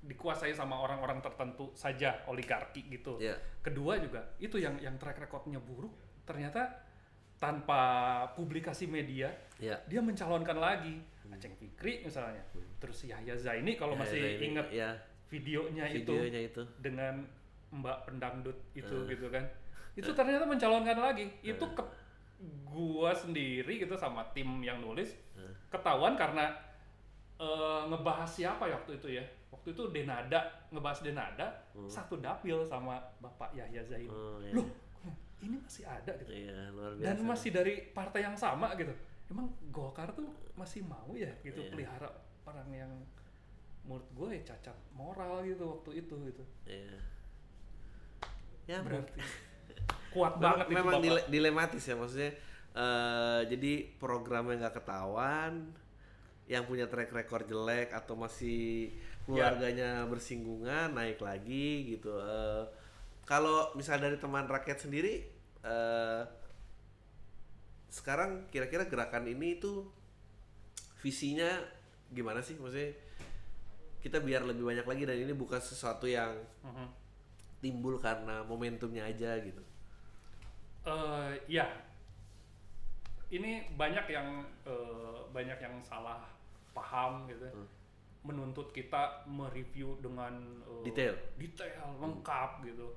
[0.00, 3.20] dikuasai sama orang-orang tertentu saja oligarki gitu.
[3.20, 3.36] Iya.
[3.60, 5.92] Kedua juga itu yang yang track recordnya buruk
[6.24, 6.88] ternyata
[7.40, 7.80] tanpa
[8.36, 12.42] publikasi media ya dia mencalonkan lagi Aceng Fikri misalnya.
[12.80, 14.90] Terus Yahya Zaini kalau Ya, masih Zaini, ingat ya
[15.30, 17.22] videonya, itu videonya itu dengan
[17.70, 19.14] Mbak Pendangdut itu Eh.
[19.14, 19.44] gitu kan.
[19.94, 21.30] Itu ternyata mencalonkan lagi.
[21.40, 21.84] Itu ke
[22.66, 25.54] gua sendiri gitu sama tim yang nulis Eh.
[25.70, 26.50] ketahuan karena
[27.40, 29.24] eh, ngebahas siapa ya waktu itu ya.
[29.50, 31.46] Waktu itu Denada ngebahas Denada
[31.86, 34.08] satu dapil sama Bapak Yahya Zaini.
[34.08, 34.52] Oh, iya.
[34.52, 34.68] Loh,
[35.40, 36.30] ini masih ada gitu.
[36.30, 38.92] iya luar biasa Dan masih dari partai yang sama gitu.
[39.26, 41.70] Emang Golkar tuh masih mau ya gitu Iya.
[41.70, 42.08] pelihara
[42.42, 42.92] orang yang
[43.80, 46.44] menurut gue ya cacat moral gitu waktu itu gitu.
[46.64, 46.98] Iya.
[48.66, 49.18] ya Berarti
[50.14, 51.04] kuat Memang- banget itu memang Bapak.
[51.04, 52.30] dile- dilematis ya maksudnya
[52.70, 55.74] eh jadi programnya nggak ketahuan
[56.50, 58.90] yang punya track record jelek atau masih
[59.22, 62.10] keluarganya bersinggungan naik lagi gitu.
[62.18, 62.66] Eh,
[63.22, 65.30] kalau misal dari teman rakyat sendiri
[65.62, 66.22] eh
[67.90, 69.86] sekarang kira-kira gerakan ini itu
[70.98, 71.62] visinya
[72.10, 72.58] gimana sih?
[72.58, 72.98] Maksudnya
[74.02, 76.34] kita biar lebih banyak lagi dan ini bukan sesuatu yang
[76.66, 76.86] Mhm.
[77.60, 79.62] timbul karena momentumnya aja gitu.
[80.82, 81.68] Eh, ya,
[83.30, 86.24] ini banyak yang eh, banyak yang salah
[86.80, 87.52] paham gitu, ya.
[87.52, 87.68] Hmm.
[88.20, 90.32] menuntut kita mereview dengan
[90.64, 91.14] eh, Detail.
[91.36, 92.88] detail lengkap gitu.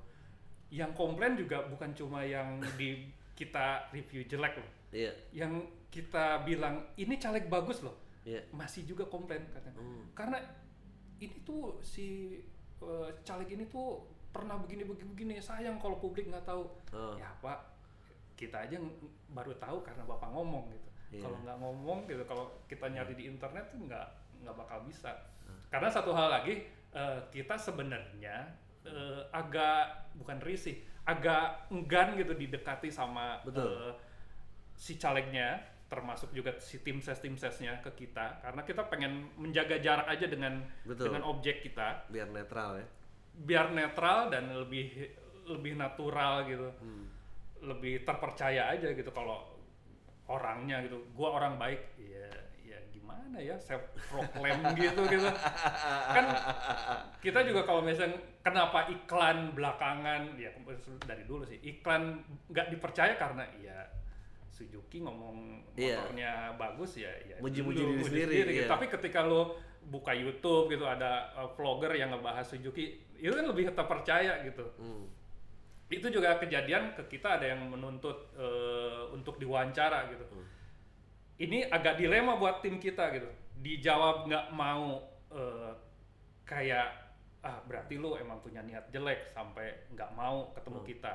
[0.68, 6.86] Yang komplain juga bukan cuma yang di kita review jelek loh, iya yang kita bilang
[6.94, 9.80] ini caleg bagus loh, iya masih juga komplain katanya.
[9.80, 10.04] Hmm.
[10.12, 10.38] Karena
[11.18, 12.36] ini tuh si
[12.78, 17.14] eh, caleg ini tuh pernah begini begini begini sayang kalau publik nggak tahu Oh.
[17.14, 17.58] ya pak
[18.34, 18.82] kita aja
[19.30, 21.22] baru tahu karena bapak ngomong gitu Iya.
[21.22, 24.06] kalau nggak ngomong gitu kalau kita nyari di internet tuh nggak
[24.40, 25.12] nggak bakal bisa
[25.44, 25.60] Hmm.
[25.68, 28.48] karena satu hal lagi eh, kita sebenarnya
[28.82, 30.72] eh, agak bukan risih
[31.04, 33.60] agak enggan gitu didekati sama Betul.
[33.60, 33.92] eh,
[34.72, 39.78] si calegnya termasuk juga si tim ses tim sesnya ke kita karena kita pengen menjaga
[39.78, 41.12] jarak aja dengan Betul.
[41.12, 42.86] dengan objek kita biar netral ya
[43.36, 45.12] biar netral dan lebih
[45.44, 47.06] lebih natural gitu Hmm.
[47.62, 49.53] lebih terpercaya aja gitu kalau
[50.26, 52.28] orangnya gitu gua orang baik ya
[52.64, 55.28] ya gimana ya saya proklaim gitu gitu
[56.08, 56.24] kan
[57.20, 60.48] kita juga kalau misalnya kenapa iklan belakangan ya
[61.04, 63.78] dari dulu sih iklan nggak dipercaya karena ya
[64.48, 65.98] Suzuki ngomong Iya.
[65.98, 68.52] motornya bagus ya ya Muji-muji diri muji sendiri, gitu.
[68.62, 68.70] iya.
[68.70, 73.74] tapi ketika lo buka YouTube gitu ada uh, vlogger yang ngebahas Suzuki itu kan lebih
[73.74, 75.10] terpercaya gitu Hmm.
[75.92, 80.24] Itu juga kejadian ke kita ada yang menuntut eh, untuk diwawancara gitu.
[81.34, 83.28] Ini agak dilema buat tim kita gitu.
[83.60, 85.02] Dijawab nggak mau
[85.34, 85.72] eh,
[86.48, 86.88] kayak
[87.44, 91.12] ah berarti lu emang punya niat jelek sampai nggak mau ketemu kita.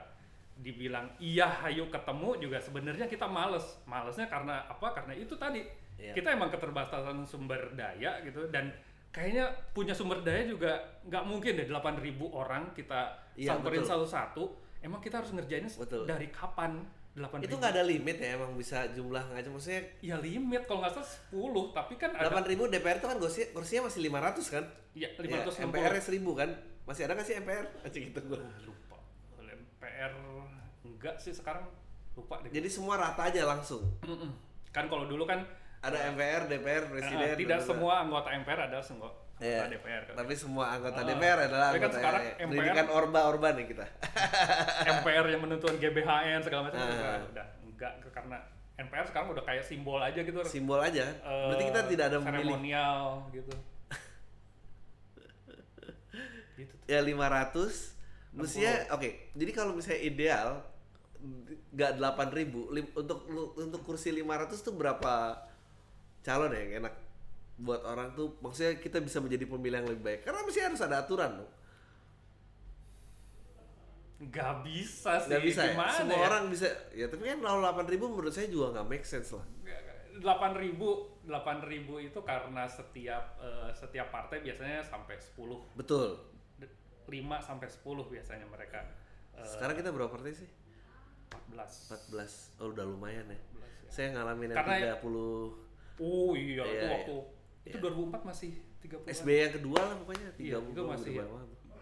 [0.60, 3.79] Dibilang iya hayu ketemu juga sebenarnya kita males.
[3.89, 4.93] Malesnya karena apa?
[4.93, 5.65] Karena itu tadi
[5.99, 6.15] Iya.
[6.15, 8.71] kita emang keterbatasan sumber daya gitu dan
[9.10, 13.02] kayaknya punya sumber daya juga nggak mungkin deh 8000 orang kita
[13.34, 14.43] Iya, samperin satu-satu
[14.84, 16.04] emang kita harus ngerjainnya Betul.
[16.06, 16.84] dari kapan
[17.15, 20.93] delapan Itu nggak ada limit ya emang bisa jumlah ngaca maksudnya ya limit kalau nggak
[20.93, 24.65] salah 10 tapi kan ada delapan ribu DPR itu kan kursi kursinya masih 500 kan?
[24.93, 26.50] ya Ya, 560 MPR nya 1000 kan?
[26.86, 27.65] Masih ada nggak sih MPR?
[27.86, 28.39] Acik gitu gua.
[28.41, 28.98] Ah, lupa
[29.41, 30.13] MPR
[30.86, 31.65] enggak sih sekarang
[32.13, 33.84] lupa deh Jadi semua rata aja langsung.
[34.69, 35.41] Kan kalau dulu kan
[35.80, 37.24] Ada MPR, DPR, presiden.
[37.24, 39.72] eh, tidak semua anggota MPR adalah semua anggota Iya.
[39.72, 40.15] DPR kan.
[40.18, 41.04] Tapi semua anggota Ah.
[41.08, 43.86] DPR adalah kan anggota sekarang ya, MPR pendidikan orba orba nih kita.
[44.94, 46.86] MPR yang menentukan GBHN segala macam Ah.
[46.86, 48.38] udah, udah enggak karena
[48.76, 51.06] MPR sekarang udah kayak simbol aja gitu Simbol aja.
[51.06, 51.15] kan?
[51.26, 52.44] Eh, Berarti kita tidak ada memilih.
[52.44, 53.54] seremonial gitu
[56.58, 56.86] gitu tuh.
[56.88, 57.96] Ya 500
[58.30, 59.10] Mestinya oke.
[59.34, 60.48] Jadi kalau misalnya ideal
[61.70, 63.26] nggak 8000 lim, untuk
[63.58, 65.34] untuk kursi 500 tuh berapa
[66.25, 66.93] calon ya yang enak
[67.60, 70.19] buat orang tuh maksudnya kita bisa menjadi pemilih yang lebih baik.
[70.23, 71.51] Karena mesti harus ada aturan dong
[74.19, 75.71] nggak bisa sih nggak bisa ya?
[75.71, 76.27] gimana semua ya?
[76.27, 76.67] orang bisa.
[76.91, 79.47] Ya tapi kan kalau 8000 menurut saya juga nggak make sense lah.
[80.19, 85.39] Delapan ribu delapan ribu itu karena setiap eh, setiap partai biasanya sampai 10
[85.79, 86.19] betul.
[87.08, 87.79] 5 sampai 10
[88.12, 88.84] biasanya mereka.
[89.39, 90.49] Eh, sekarang kita berapa partai sih?
[91.55, 93.39] 14 14 oh udah lumayan ya.
[93.39, 93.89] 14 ya.
[93.89, 95.68] saya ngalamin yang Karena- 30
[95.99, 97.15] Oh iya, itu Iya, waktu
[97.65, 101.25] itu 2004 masih 30 SBY yang kedua lah pokoknya Iya, 30 itu masih ya.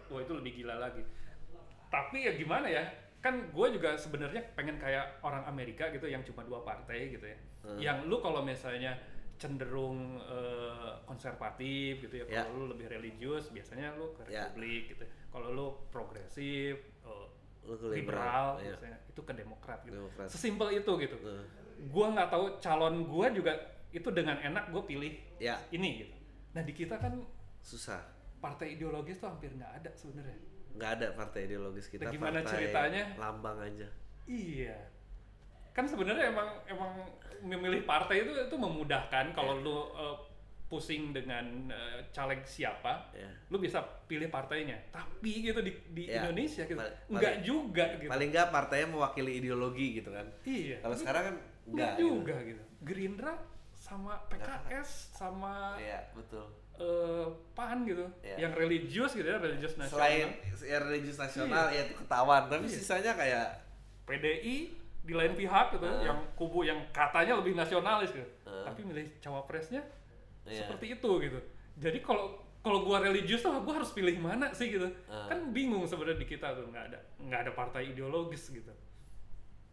[0.08, 1.02] Wah itu lebih gila lagi.
[1.88, 2.84] Tapi ya gimana ya?
[3.18, 7.38] Kan gue juga sebenarnya pengen kayak orang Amerika gitu yang cuma dua partai gitu ya.
[7.64, 7.78] Hmm.
[7.78, 8.94] Yang lu kalau misalnya
[9.38, 14.50] cenderung eh, konservatif gitu ya, kalau lu lebih religius biasanya lu ke Ya.
[14.50, 15.04] Republik gitu.
[15.30, 16.82] Kalau lu progresif,
[17.68, 18.72] Lu ke liberal, liberal, iya.
[18.72, 19.94] biasanya itu ke Demokrat gitu.
[20.00, 20.26] Demokrat.
[20.32, 21.16] Sesimpel itu gitu.
[21.20, 21.44] Nah,
[21.92, 23.52] Gua nggak tahu calon gua juga
[23.90, 26.14] itu dengan enak gue pilih ya ini gitu.
[26.50, 27.16] Nah di kita kan
[27.58, 28.00] susah
[28.38, 30.38] partai ideologis tuh hampir nggak ada sebenarnya.
[30.70, 33.04] nggak ada partai ideologis kita Nah, gimana partai ceritanya?
[33.16, 33.88] lambang aja
[34.24, 34.78] Iya.
[35.72, 36.92] Kan sebenarnya emang emang
[37.40, 39.64] memilih partai itu itu memudahkan kalau Iya.
[39.64, 40.16] lu uh,
[40.68, 44.76] pusing dengan uh, caleg siapa, ya lu bisa pilih partainya.
[44.90, 48.10] Tapi gitu di di Ya, Indonesia gitu pal- enggak paling- juga gitu.
[48.10, 50.76] paling nggak partainya mewakili ideologi gitu kan iya.
[50.78, 52.62] kalau sekarang kan enggak nggak juga gitu.
[52.84, 53.32] Gerindra
[53.88, 56.44] sama PKS sama Iya betul
[56.78, 58.46] eh, PAN gitu, Iya.
[58.46, 59.98] yang religius gitu ya, religius nasional.
[59.98, 60.28] selain
[60.62, 62.76] ya religius nasional ya itu ketahuan tapi Iya.
[62.76, 63.48] sisanya kayak
[64.06, 64.56] PDI
[65.02, 66.04] di lain pihak gitu, Ah.
[66.04, 68.62] yang kubu yang katanya lebih nasionalis gitu, Ah.
[68.62, 69.82] tapi milih cawapresnya
[70.46, 70.62] Iya.
[70.62, 71.40] seperti itu gitu.
[71.78, 74.86] Jadi kalau kalau gua religius tuh gua harus pilih mana sih gitu?
[75.08, 75.26] Ah.
[75.26, 78.70] Kan bingung sebenarnya di kita tuh nggak ada nggak ada partai ideologis gitu.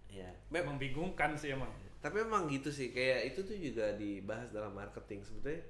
[0.08, 1.68] ya Membingungkan sih emang.
[2.06, 5.26] Tapi memang gitu sih kayak itu tuh juga dibahas dalam marketing.
[5.26, 5.66] Sebetulnya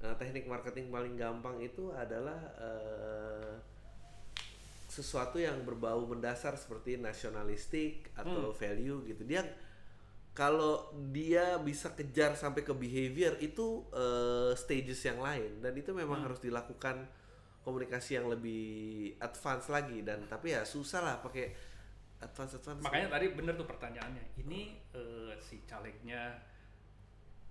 [0.00, 3.52] eh, teknik marketing paling gampang itu adalah eh,
[4.88, 9.28] sesuatu yang berbau mendasar seperti nasionalistik atau value gitu.
[9.28, 9.44] Dia
[10.32, 15.60] kalau dia bisa kejar sampai ke behavior itu eh, stages yang lain.
[15.60, 17.04] Dan itu memang harus dilakukan
[17.60, 20.00] komunikasi yang lebih advance lagi.
[20.00, 21.67] Dan tapi ya susah lah pakai
[22.18, 24.24] advance advance Makanya tadi bener tuh pertanyaannya.
[24.42, 24.60] Ini
[24.94, 26.34] eh, si calegnya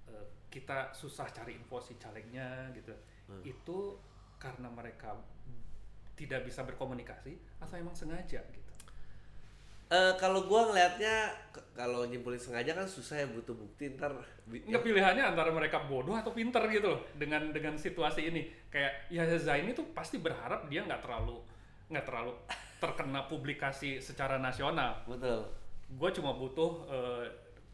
[0.08, 2.91] eh, kita susah cari info si calegnya gitu.
[3.27, 3.43] Hmm.
[3.43, 3.99] Itu
[4.38, 5.15] karena mereka
[6.17, 8.73] tidak bisa berkomunikasi atau emang sengaja gitu.
[9.88, 11.32] Eh kalau gua ngelihatnya
[11.71, 14.12] kalau nyimpulin sengaja kan susah ya butuh bukti ntar
[14.47, 18.51] Enggak pilihannya antara mereka bodoh atau pinter gitu loh dengan dengan situasi ini.
[18.67, 21.39] Kayak ya Zaini tuh pasti berharap dia nggak terlalu
[21.88, 22.36] nggak terlalu
[22.77, 25.01] terkena publikasi secara nasional.
[25.09, 25.49] betul
[25.87, 27.25] Gue cuma butuh eh,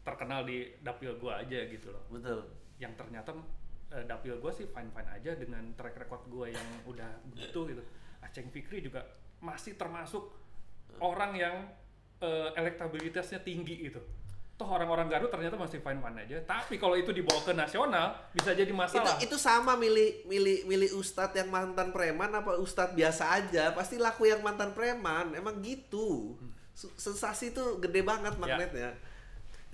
[0.04, 2.04] terkenal di dapil gue aja gitu loh.
[2.12, 2.44] betul
[2.76, 3.32] yang ternyata
[3.90, 7.82] eh, dapil gue sih fine fine aja dengan track record gue yang udah begitu gitu
[8.20, 9.00] Aceng Fikri juga
[9.40, 10.30] masih termasuk
[11.00, 11.56] orang yang
[12.20, 14.00] eh, elektabilitasnya tinggi gitu
[14.54, 16.38] toh orang-orang Garut ternyata masih fine fine aja.
[16.46, 19.18] Tapi kalau itu dibawa ke nasional bisa jadi itu masalah.
[19.18, 23.74] Itu sama milih milih milih ustadz yang mantan preman apa ustadz biasa aja.
[23.74, 25.34] Pasti laku yang mantan preman.
[25.34, 26.38] Emang gitu.
[26.74, 28.94] Sensasi itu gede banget magnetnya.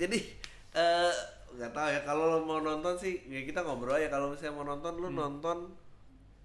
[0.00, 0.18] Jadi
[0.72, 1.12] eh,
[1.60, 2.00] nggak tahu ya.
[2.08, 5.76] Kalau lo mau nonton sih ya kita ngobrol ya kalau misalnya mau nonton lu nonton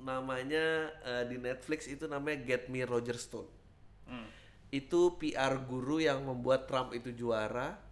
[0.04, 3.48] namanya eh, di Netflix itu namanya Get Me Roger Stone.
[4.12, 4.28] Hmm,
[4.76, 7.80] itu PR guru yang membuat Trump itu juara.
[7.80, 7.85] hmm.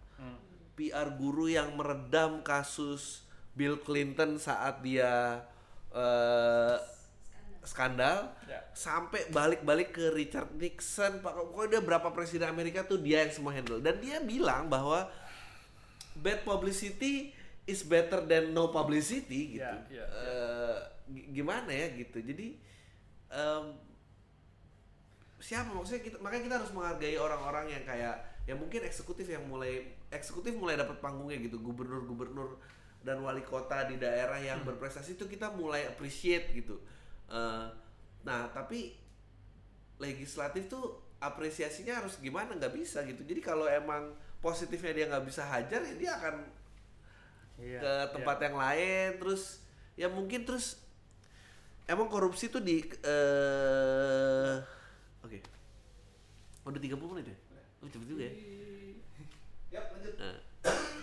[0.74, 5.42] PR guru yang meredam kasus Bill Clinton saat dia
[5.90, 6.76] eh,
[7.62, 8.60] skandal Ya.
[8.76, 11.32] sampai balik-balik ke Richard Nixon Pak.
[11.32, 13.80] Pokoknya dia berapa presiden Amerika tuh dia yang semua handle.
[13.80, 15.08] Dan dia bilang bahwa
[16.14, 17.32] bad publicity
[17.64, 19.64] is better than no publicity gitu.
[19.64, 22.20] Ya, ya, Eh, gi- gimana ya gitu.
[22.20, 22.60] Jadi
[23.30, 23.64] em,
[25.38, 25.72] siapa?
[25.72, 30.52] Maksudnya kita makanya kita harus menghargai orang-orang yang kayak ya mungkin eksekutif yang mulai eksekutif
[30.52, 31.56] mulai dapat panggungnya gitu.
[31.60, 32.60] Gubernur-gubernur
[33.04, 36.80] dan wali kota di daerah yang berprestasi itu kita mulai appreciate gitu.
[37.28, 37.66] Eh,
[38.24, 38.96] nah tapi
[40.00, 42.56] legislatif tuh apresiasinya harus gimana?
[42.56, 43.24] Nggak bisa gitu.
[43.24, 44.12] Jadi kalau emang
[44.44, 46.36] positifnya dia nggak bisa hajar ya dia akan
[47.54, 49.08] Iya, ke tempat yang lain.
[49.20, 49.64] Terus
[49.96, 50.80] ya mungkin terus
[51.88, 54.56] emang korupsi tuh di eh
[55.24, 55.38] oke.
[56.64, 57.43] Udah 30 menit ya
[57.84, 58.34] oh cepet juga ya?
[59.74, 60.38] Eh,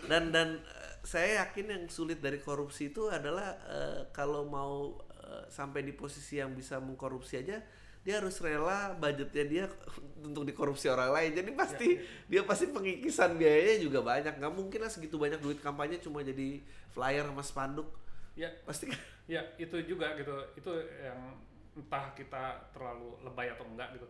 [0.09, 5.45] dan dan eh, saya yakin yang sulit dari korupsi itu adalah eh, kalau mau eh,
[5.53, 7.61] sampai di posisi yang bisa mengkorupsi aja
[8.01, 9.65] dia harus rela budgetnya dia
[10.27, 11.31] untuk dikorupsi orang lain.
[11.37, 11.87] Jadi pasti
[12.25, 14.41] dia pasti pengikisan biayanya juga banyak.
[14.41, 16.57] Nggak mungkin lah segitu banyak duit kampanye cuma jadi
[16.97, 17.87] flyer sama spanduk.
[18.33, 19.01] Ya, pasti kan?
[19.29, 20.33] Ya itu juga gitu.
[20.57, 21.37] Itu yang
[21.77, 24.07] entah kita terlalu lebay atau enggak gitu.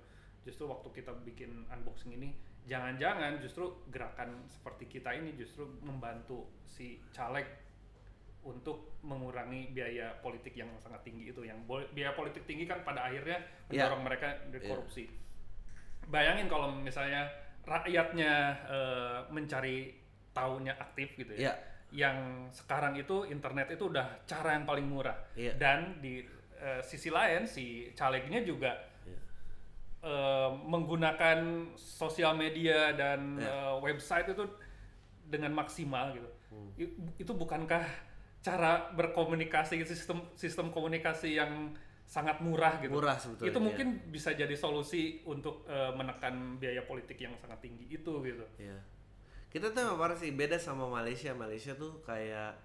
[0.48, 2.34] Justru waktu kita bikin unboxing ini,
[2.66, 7.46] jangan-jangan justru gerakan seperti kita ini justru membantu si caleg
[8.42, 11.46] untuk mengurangi biaya politik yang sangat tinggi itu.
[11.46, 11.62] Yang
[11.94, 13.38] biaya politik tinggi kan pada akhirnya
[13.70, 13.86] Ya.
[13.86, 14.70] mendorong mereka dari Ya.
[14.74, 15.06] korupsi.
[16.10, 17.30] Bayangin kalau misalnya
[17.62, 18.34] rakyatnya
[18.66, 19.94] eh, mencari
[20.34, 21.54] tahunya aktif gitu ya ya
[21.92, 25.60] yang sekarang itu internet itu udah cara yang paling murah Iya.
[25.60, 26.24] dan di
[26.58, 28.74] eh, sisi lain si calegnya juga
[30.02, 31.38] Eh, menggunakan
[31.78, 33.46] sosial media dan Iya.
[33.46, 34.50] eh, website itu
[35.24, 36.74] dengan maksimal gitu Hmm.
[36.76, 37.86] I- itu bukankah
[38.42, 44.58] cara berkomunikasi sistem sistem komunikasi yang sangat murah gitu Murah sebetulnya, itu mungkin bisa jadi
[44.58, 48.82] solusi untuk eh, menekan biaya politik yang sangat tinggi itu gitu Iya.
[49.48, 51.30] Kita tuh parah sih beda sama Malaysia.
[51.32, 52.58] Malaysia tuh kayak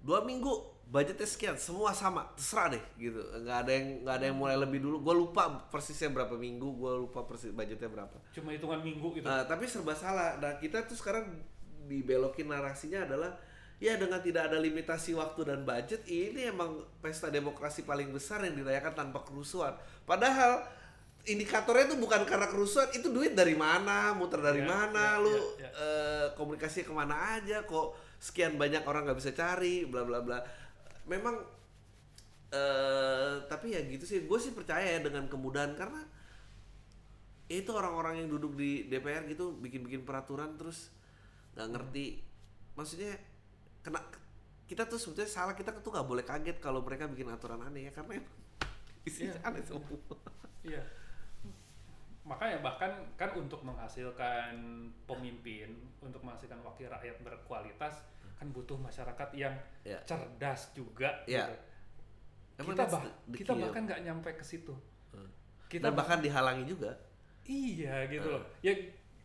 [0.00, 0.52] dua minggu
[0.90, 3.22] budgetnya sekian, semua sama, terserah deh gitu.
[3.46, 4.96] Nggak ada yang nggak ada yang mulai lebih dulu.
[5.00, 8.16] Gue lupa persisnya berapa minggu, gue lupa persis budgetnya berapa.
[8.34, 10.42] cuma hitungan minggu gitu Nah, tapi serba salah.
[10.42, 11.30] Nah kita tuh sekarang
[11.86, 13.38] dibelokin narasinya adalah
[13.78, 18.58] ya dengan tidak ada limitasi waktu dan budget ini emang pesta demokrasi paling besar yang
[18.58, 19.72] dirayakan tanpa kerusuhan.
[20.04, 20.66] Padahal
[21.24, 25.32] indikatornya itu bukan karena kerusuhan, itu duit dari mana, muter dari Ya, mana, ya, lu
[25.32, 25.68] ya, ya.
[25.70, 30.38] eh, komunikasi ke mana aja, kok sekian banyak orang nggak bisa cari, bla bla bla.
[31.08, 31.36] Memang
[32.50, 36.02] eh tapi ya gitu sih, gue sih percaya ya dengan kemudahan karena
[37.50, 40.94] itu orang-orang yang duduk di DPR gitu bikin-bikin peraturan terus
[41.58, 42.22] nggak ngerti
[42.78, 43.18] maksudnya
[43.82, 43.98] kena
[44.70, 47.92] kita tuh sebetulnya salah kita tuh nggak boleh kaget kalau mereka bikin aturan aneh ya
[47.92, 48.38] karena emang
[49.08, 49.98] isinya Iya, aneh semua
[50.62, 50.82] Iya.
[52.22, 54.52] Makanya bahkan kan untuk menghasilkan
[55.04, 58.04] pemimpin, untuk menghasilkan wakil rakyat berkualitas
[58.36, 59.52] kan butuh masyarakat yang
[59.82, 60.00] Ya.
[60.04, 61.44] cerdas juga Ya.
[61.44, 61.56] gitu.
[62.58, 64.72] Emang kita bah- the- the kita bahkan nggak nyampe ke situ.
[65.10, 65.28] Hmm.
[65.66, 66.92] Kita dan bahkan dihalangi juga
[67.42, 68.36] iya gitu Hmm.
[68.36, 68.44] loh.
[68.60, 68.72] Ya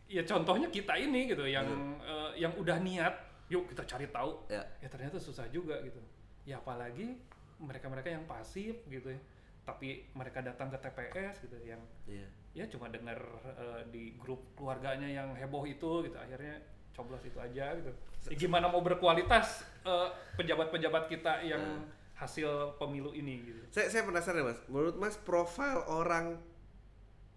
[0.06, 1.68] ya contohnya kita ini gitu yang
[2.00, 3.12] eh, yang udah niat,
[3.48, 4.48] yuk kita cari tahu.
[4.48, 6.00] ya Ya ternyata susah juga gitu.
[6.44, 7.16] Ya apalagi
[7.58, 9.20] mereka-mereka yang pasif gitu ya.
[9.64, 15.04] Tapi mereka datang ke TPS gitu yang iya ya cuma dengar eh, di grup keluarganya
[15.04, 16.16] yang heboh itu gitu.
[16.16, 16.56] Akhirnya
[16.96, 17.92] coblos itu aja gitu.
[18.32, 20.08] Ya, gimana mau berkualitas eh,
[20.40, 21.84] pejabat-pejabat kita yang
[22.16, 23.60] hasil pemilu ini gitu?
[23.68, 24.60] Saya saya penasaran ya, mas.
[24.72, 26.40] Menurut mas profil orang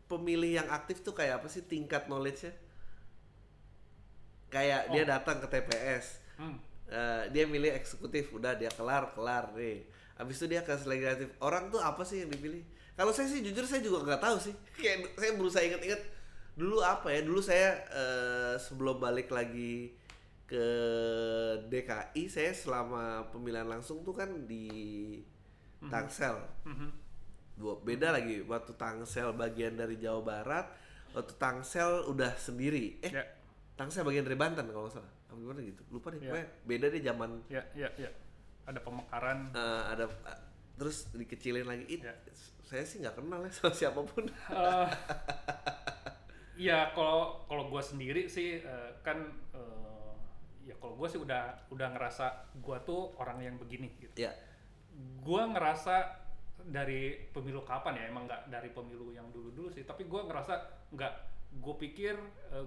[0.07, 2.55] pemilih yang aktif tuh kayak apa sih tingkat knowledge-nya?
[4.49, 5.09] Kayak dia Oh.
[5.13, 6.05] datang ke TPS
[6.41, 6.57] hmm.
[6.89, 8.33] Eh, dia milih eksekutif.
[8.33, 9.85] Udah dia kelar kelar nih.
[10.17, 11.29] Habis itu dia ke legislatif.
[11.37, 12.65] Orang tuh apa sih yang dipilih
[12.99, 14.51] kalau saya sih jujur saya juga nggak tahu sih.
[14.75, 16.03] Kayak saya berusaha inget-inget
[16.59, 17.23] dulu apa ya?
[17.23, 19.95] Dulu saya eh, sebelum balik lagi
[20.43, 20.65] ke
[21.71, 24.67] DKI saya selama pemilihan langsung tuh kan di
[25.87, 26.43] Tangsel.
[26.67, 27.07] Mhm.
[27.59, 30.67] dua beda lagi waktu Tangsel bagian dari Jawa Barat
[31.15, 32.99] waktu Tangsel udah sendiri.
[32.99, 33.23] Eh ya.
[33.79, 35.11] Tangsel bagian dari Banten kalau nggak salah.
[35.31, 35.87] Apa gimana gitu?
[35.87, 37.31] Lupa deh pokoknya beda deh zaman.
[37.47, 38.11] Ya ya ya.
[38.67, 39.55] Ada pemekaran.
[39.55, 40.39] Eh, ada eh,
[40.75, 41.87] terus dikecilin lagi.
[41.87, 42.15] It, Ya.
[42.69, 44.87] Saya sih nggak kenal ya sama siapa pun Eh,
[46.69, 48.61] ya kalau kalau gue sendiri sih
[49.01, 49.17] kan
[49.51, 50.13] eh,
[50.63, 54.31] ya kalau gue sih udah udah ngerasa gue tuh orang yang begini gitu ya
[55.19, 55.95] gue ngerasa
[56.59, 60.53] dari pemilu kapan ya emang nggak dari pemilu yang dulu-dulu sih tapi gue ngerasa
[60.91, 61.13] nggak
[61.57, 62.15] gue pikir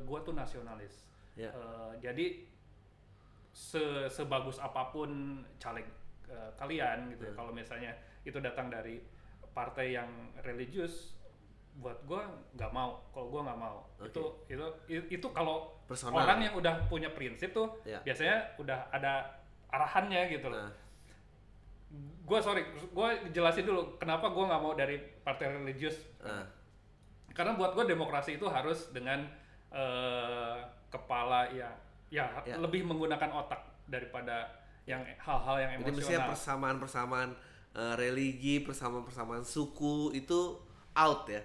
[0.03, 1.49] gue tuh nasionalis Ya.
[1.49, 2.45] Eh, jadi
[3.53, 5.09] se sebagus apa pun
[5.57, 5.89] caleg
[6.29, 7.39] eh, kalian gitu ya Hmm.
[7.41, 9.01] kalau misalnya itu datang dari
[9.53, 10.09] partai yang
[10.41, 11.15] religius
[11.75, 12.21] buat gue
[12.53, 14.13] nggak mau kalau gue nggak mau Oke.
[14.13, 14.67] itu itu
[15.11, 16.21] itu kalau Personal.
[16.21, 17.97] orang yang udah punya prinsip tuh Ya.
[18.01, 19.25] biasanya udah ada
[19.69, 20.73] arahannya gitu loh nah,
[22.23, 26.45] gue sorry gue jelasin dulu kenapa gue nggak mau dari partai religius nah,
[27.33, 29.25] karena buat gue demokrasi itu harus dengan
[29.73, 30.57] eh,
[30.89, 31.73] kepala ya,
[32.13, 32.29] Ya.
[32.61, 33.57] lebih menggunakan otak
[33.89, 34.45] daripada
[34.85, 36.29] yang hal-hal yang Jadi emosional.
[36.29, 37.31] persamaan-persamaan
[37.73, 40.57] eh, religi, persamaan-persamaan suku itu
[40.93, 41.41] out ya.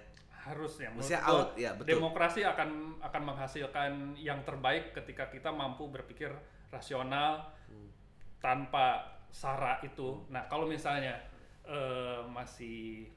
[0.88, 1.88] menurut Mestinya gua, out, ya, betul.
[1.92, 2.70] demokrasi akan
[3.00, 6.32] akan menghasilkan yang terbaik ketika kita mampu berpikir
[6.68, 7.92] rasional Hmm.
[8.40, 11.20] tanpa sara itu nah kalau misalnya
[11.62, 13.12] eh, masih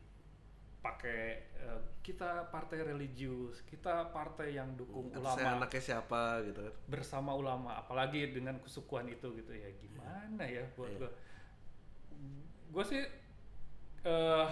[0.82, 1.22] pakai
[1.56, 6.74] eh, kita partai religius kita partai yang dukung saya ulama anaknya siapa gitu kan.
[6.90, 11.00] bersama ulama apalagi dengan kesukuan itu gitu ya gimana ya buat Iya.
[11.00, 11.12] gue
[12.72, 13.04] gue sih
[14.02, 14.46] eh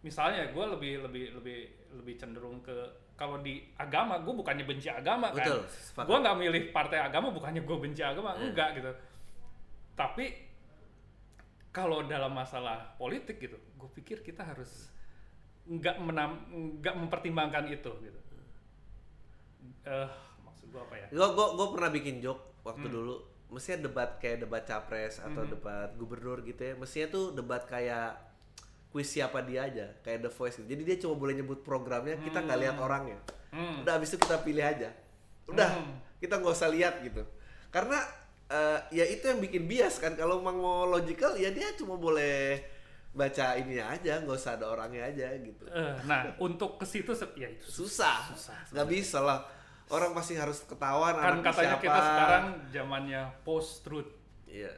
[0.00, 1.58] misalnya gue lebih lebih lebih
[1.94, 2.74] lebih cenderung ke
[3.14, 5.60] kalau di agama gue bukannya benci agama kan Betul,
[6.04, 8.42] gue nggak milih partai agama bukannya gue benci agama Iya.
[8.44, 8.90] enggak gitu
[9.94, 10.24] tapi
[11.70, 14.90] kalau dalam masalah politik gitu gue pikir kita harus
[15.64, 16.44] nggak menam
[16.78, 18.20] nggak mempertimbangkan itu gitu
[19.84, 20.08] eh
[20.40, 22.94] maksud gue apa ya gue gue pernah bikin joke waktu Hmm.
[22.94, 23.16] dulu.
[23.54, 26.74] Mestinya debat kayak debat capres atau debat gubernur gitu ya.
[26.74, 28.18] Mestinya tuh debat kayak
[28.90, 30.68] kuis siapa dia aja, kayak The Voice gitu.
[30.74, 33.18] Jadi dia cuma boleh nyebut programnya, kita nggak lihat orangnya.
[33.50, 33.82] Hmm.
[33.86, 34.90] Udah abis itu kita pilih aja.
[35.46, 35.98] Udah, Hmm.
[36.18, 37.22] kita nggak usah lihat gitu.
[37.70, 37.98] Karena
[38.44, 40.14] eh, ya itu yang bikin bias kan.
[40.14, 42.60] Kalau emang mau logical ya dia cuma boleh
[43.14, 45.64] baca ininya aja, nggak usah ada orangnya aja gitu.
[45.70, 49.38] Eh, nah untuk ke situ ya itu Susah, Susah, nggak bisa lah.
[49.86, 51.84] Orang pasti harus ketahuan kan katanya siapa.
[51.84, 54.10] kita sekarang zamannya post truth
[54.44, 54.72] Iya.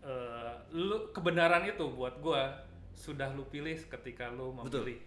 [0.00, 4.82] Eh, lu kebenaran itu buat gua sudah lu pilih ketika lu Betul.
[4.82, 4.98] memilih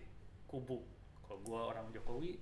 [0.45, 0.77] kubu
[1.21, 2.37] kalau gua orang Jokowi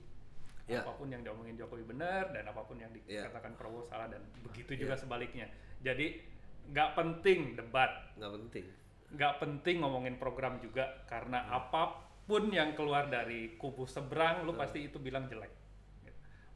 [0.66, 0.86] Ya.
[0.86, 3.26] apa pun yang diomongin Jokowi benar dan apa pun yang Ya.
[3.26, 5.50] dikatakan Prabowo salah dan begitu juga sebaliknya
[5.80, 6.22] jadi
[6.68, 8.66] nggak penting debat nggak penting.
[9.10, 14.86] nggak penting ngomongin program juga karena apa pun yang keluar dari kubu seberang lu pasti
[14.86, 15.50] itu bilang jelek.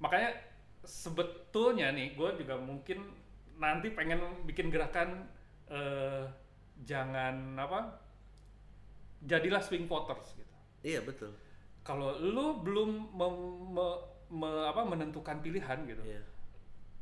[0.04, 0.36] Makanya
[0.84, 3.00] sebetulnya nih gue juga mungkin
[3.56, 5.24] nanti pengen bikin gerakan
[5.72, 6.28] eh,
[6.84, 8.04] jangan apa
[9.24, 10.52] jadilah swing voters gitu
[10.84, 11.32] Iya betul.
[11.80, 14.02] kalau lu belum mem- me-
[14.36, 16.20] me- apa, menentukan pilihan gitu Iya.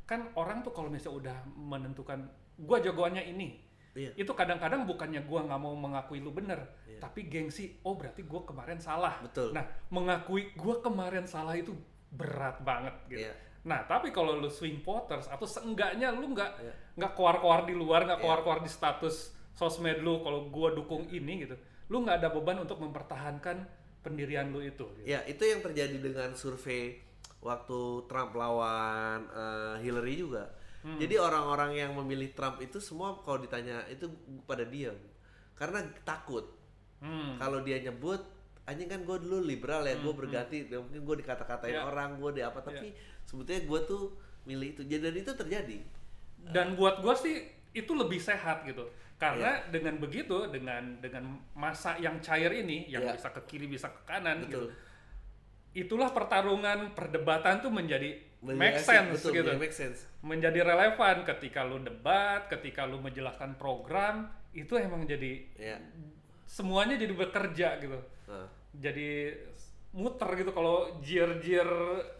[0.06, 2.30] kan orang tuh kalau misalnya udah menentukan
[2.62, 3.58] gua jagoannya ini
[3.91, 4.14] Iya.
[4.16, 7.02] itu kadang-kadang bukannya gua nggak mau mengakui lu bener Iya.
[7.02, 9.58] tapi gengsi oh berarti gua kemarin salah Betul.
[9.58, 11.74] nah mengakui gua kemarin salah itu
[12.12, 13.34] berat banget gitu Iya.
[13.64, 16.74] nah tapi kalau lu swing voters atau seenggaknya lu nggak Iya.
[16.99, 18.24] nggak keluar-keluar di luar nggak Iya.
[18.24, 19.16] keluar-keluar di status
[19.51, 21.55] sosmed lu kalau gua dukung ini gitu
[21.88, 23.68] lu nggak ada beban untuk mempertahankan
[24.01, 25.05] pendirian lu itu gitu.
[25.05, 26.97] Ya itu yang terjadi dengan survei
[27.39, 30.49] waktu Trump lawan eh, Hillary juga.
[30.82, 30.97] Hmm.
[30.97, 34.09] Jadi orang-orang yang memilih Trump itu semua kalau ditanya itu
[34.49, 34.97] pada diam
[35.53, 36.49] karena takut.
[36.97, 37.38] Hmm.
[37.38, 38.18] Kalau dia nyebut
[38.72, 41.84] anjing kan gue dulu liberal ya, gue berganti, ya mungkin gue dikata-katain Ya.
[41.84, 44.03] orang, gue di apa, tapi sebetulnya gue tuh
[44.41, 44.82] milih itu.
[44.84, 45.78] Jadi dan itu terjadi.
[46.41, 47.38] dan buat gua sih
[47.69, 48.82] itu lebih sehat gitu
[49.15, 49.69] karena Iya.
[49.69, 53.13] dengan begitu dengan dengan masa yang cair ini yang Iya.
[53.13, 54.74] bisa ke kiri bisa ke kanan gitu
[55.72, 60.09] itulah pertarungan perdebatan tuh menjadi make sense betul, gitu menjadi make sense.
[60.19, 65.78] menjadi relevan ketika lu debat ketika lu menjelaskan program itu emang jadi Ya.
[66.43, 69.36] semuanya jadi bekerja gitu Nah, jadi
[69.91, 71.67] muter gitu kalau jir-jir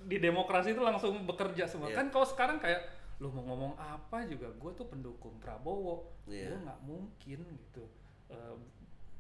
[0.04, 1.98] di demokrasi itu langsung bekerja semua Iya.
[1.98, 2.84] kan kalau sekarang kayak
[3.18, 6.52] lu mau ngomong apa juga gue tuh pendukung Prabowo Iya.
[6.52, 7.86] gue nggak mungkin gitu
[8.28, 8.56] Eh,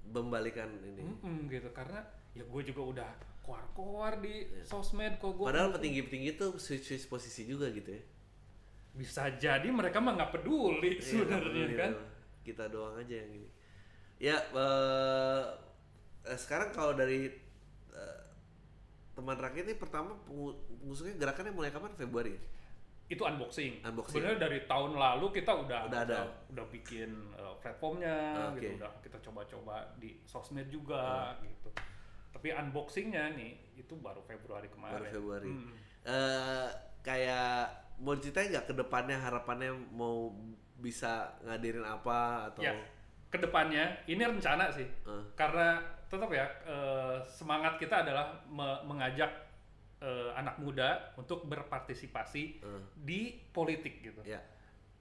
[0.07, 1.03] membalikan ini.
[1.03, 1.99] mm-mm, gitu karena
[2.31, 3.09] ya gue juga udah
[3.41, 5.43] keluar-keluar di sosmed kok gue.
[5.43, 8.03] Padahal petinggi-petinggi tuh switch-switch posisi juga gitu ya.
[8.91, 11.91] bisa jadi mereka mah nggak peduli Iya, sebenarnya kan.
[12.41, 13.47] Kita doang aja yang ini.
[14.17, 15.43] Ya, eh,
[16.23, 17.29] eh, sekarang kalau dari
[17.89, 18.21] eh,
[19.11, 21.93] teman rakyat ini pertama pengu- pengusungnya gerakannya mulai kapan?
[21.95, 22.33] Februari.
[22.33, 22.41] ya?
[23.09, 23.83] itu unboxing.
[23.83, 24.23] Unboxing.
[24.23, 26.31] Sebenarnya dari tahun lalu kita udah Udah ada.
[26.47, 31.67] udah, bikin uh, platformnya Ah, gitu, udah kita coba-coba di sosmed juga gitu.
[32.31, 34.95] Tapi unboxingnya nih itu baru Februari kemarin.
[34.95, 35.51] Baru Februari.
[35.51, 35.75] Hmm.
[36.01, 36.67] Eh,
[37.03, 37.67] kayak
[37.99, 40.31] mau ceritain nggak ke depannya harapannya mau
[40.79, 42.79] bisa ngadirin apa atau Ya,
[43.27, 45.23] ke depannya ini rencana sih, Eh.
[45.35, 49.31] karena tetap ya eh, semangat kita adalah me- mengajak
[50.03, 52.81] eh, anak muda untuk berpartisipasi Eh.
[52.99, 54.19] di politik gitu.
[54.27, 54.43] ya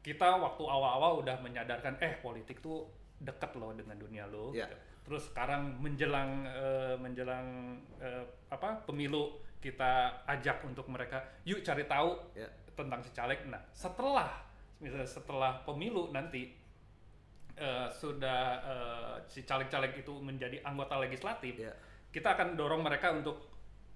[0.01, 2.89] kita waktu awal-awal udah menyadarkan eh politik tuh
[3.21, 4.49] deket loh dengan dunia lo.
[4.55, 4.65] Ya.
[4.65, 4.77] gitu.
[5.05, 12.17] Terus sekarang menjelang eh, menjelang eh, apa pemilu kita ajak untuk mereka yuk cari tahu
[12.33, 13.45] ya tentang si caleg.
[13.45, 14.41] Nah setelah
[14.81, 16.49] misalnya setelah pemilu nanti
[17.57, 21.73] eh, sudah eh, si caleg-caleg itu menjadi anggota legislatif, ya
[22.11, 23.39] kita akan dorong mereka untuk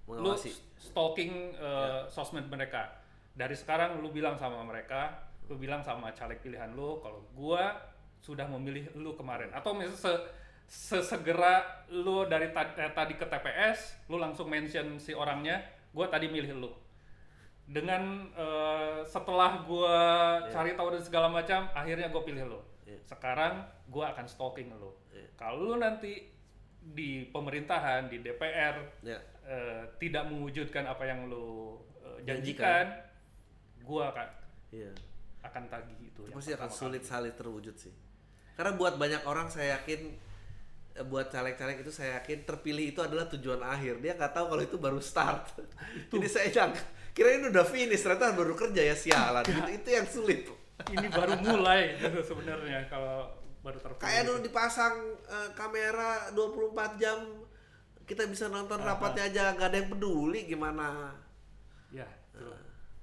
[0.07, 0.37] lu
[0.77, 3.01] stalking uh, sosmed mereka.
[3.35, 7.77] Dari sekarang lu bilang sama mereka lu bilang sama caleg pilihan lu kalau gua
[8.21, 9.51] sudah memilih lu kemarin.
[9.53, 10.13] Atau misalnya se
[10.65, 15.61] sesegera lu dari ta- eh, tadi ke TPS lu langsung mention si orangnya
[15.93, 16.71] gua tadi milih lu.
[17.65, 19.97] Dengan eh, setelah gua
[20.49, 23.01] cari tahu dan segala macam akhirnya gua pilih lu Iya.
[23.03, 23.53] sekarang
[23.87, 25.25] gua akan stalking lu Iya.
[25.35, 26.29] kalau lu nanti
[26.81, 29.17] di pemerintahan di DPR Ya.
[29.43, 32.85] eh, tidak mewujudkan apa yang lu eh, Janjikan.
[32.85, 32.85] janjikan
[33.81, 34.27] gua akan
[34.69, 34.93] Iya.
[35.41, 37.07] akan tagih itu Pasti akan sulit kali.
[37.07, 37.93] sekali terwujud sih.
[38.53, 40.13] Karena buat banyak orang saya yakin
[40.93, 43.97] eh, buat caleg-caleg itu saya yakin terpilih itu adalah tujuan akhir.
[43.99, 45.57] Dia nggak tahu kalau itu baru start.
[46.13, 46.81] Jadi saya jangka
[47.11, 49.41] kira ini udah finish ternyata baru kerja ya sialan.
[49.41, 49.69] Gitu.
[49.75, 50.45] Itu yang sulit.
[50.91, 53.31] Ini baru mulai gitu sebenarnya kalau
[53.63, 54.27] baru terpilih Kayak gitu.
[54.29, 54.95] dulu dipasang
[55.25, 57.19] eh, kamera 24 jam
[58.05, 61.09] kita bisa nonton rapatnya aja nggak ada yang peduli gimana.
[61.89, 62.53] ya betul.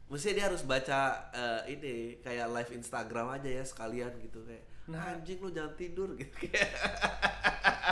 [0.06, 1.00] Mestinya dia harus baca
[1.32, 4.62] eh, ini kayak live Instagram aja ya sekalian gitu kayak
[4.92, 5.12] Nah.
[5.12, 6.32] anjing lu jangan tidur gitu.
[6.44, 6.68] Kayak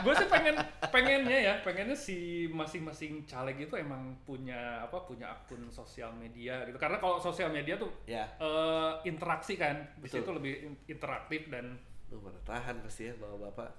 [0.00, 0.56] gue sih pengen
[0.88, 6.76] pengennya ya pengennya si masing-masing caleg itu emang punya apa punya akun sosial media gitu.
[6.76, 8.24] Karena kalau sosial media tuh ya.
[8.36, 11.76] eh, interaksi kan di situ lebih in- interaktif dan
[12.10, 13.70] lu mana tahan pasti ya bapak bapak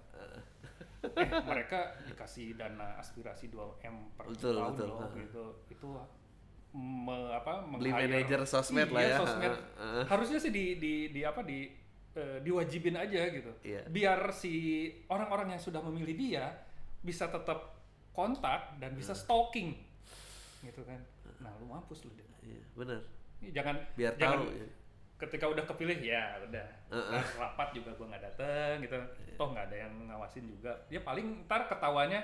[1.01, 4.85] Eh, mereka dikasih dana aspirasi 2 m per Betul, tahun betul.
[4.85, 5.45] loh gitu.
[5.67, 5.89] Itu
[6.71, 9.17] me, apa Beli manajer sosmed iya, lah ya.
[9.17, 9.53] sosmed.
[10.05, 11.65] Harusnya sih di di di apa di
[12.13, 13.81] eh, diwajibin aja gitu Iya.
[13.87, 14.53] biar si
[15.07, 16.45] orang-orang yang sudah memilih dia
[16.99, 17.79] bisa tetap
[18.11, 19.73] kontak dan bisa stalking
[20.61, 20.99] gitu kan
[21.39, 22.27] nah lu mampus lu Dit.
[22.41, 22.99] iya bener
[23.49, 24.67] jangan biar jangan tahu ya.
[25.17, 26.67] ketika udah kepilih ya udah.
[26.91, 28.97] Ntar rapat juga gua nggak dateng gitu
[29.33, 32.21] toh nggak ada yang ngawasin juga dia paling ntar ketawanya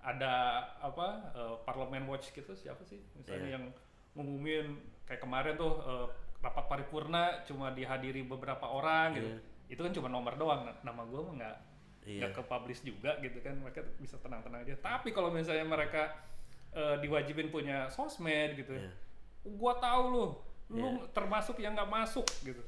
[0.00, 0.32] ada
[0.76, 3.54] apa eh, parlemen watch gitu siapa sih misalnya Iya.
[3.56, 3.64] yang
[4.12, 4.76] ngumumin
[5.06, 6.06] kayak kemarin tuh eh,
[6.40, 9.38] rapat paripurna cuma dihadiri beberapa orang gitu Iya.
[9.70, 11.56] itu kan cuma nomor doang nama gua mah nggak
[12.00, 12.18] Iya.
[12.24, 16.16] nggak ke publish juga gitu kan mereka bisa tenang-tenang aja tapi kalau misalnya mereka
[16.70, 18.90] eh, diwajibin punya sosmed gitu Iya.
[19.44, 20.24] gua tahu lu
[20.70, 22.62] lu termasuk yang nggak masuk gitu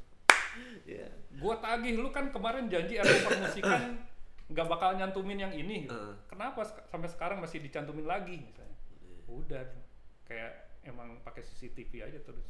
[0.85, 1.09] Iya.
[1.41, 4.05] gua tagih lu kan kemarin janji RU permusikan
[4.53, 5.97] nggak bakal nyantumin yang ini gitu.
[5.97, 6.13] Heeh.
[6.29, 8.77] kenapa sampai sekarang masih dicantumin lagi misalnya
[9.25, 9.65] udah
[10.23, 10.53] kayak
[10.85, 12.45] emang pakai CCTV aja terus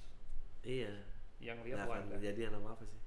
[0.63, 0.93] iya.
[1.43, 3.01] Yang nggak lihat akan Wanda kejadian apa apa sih.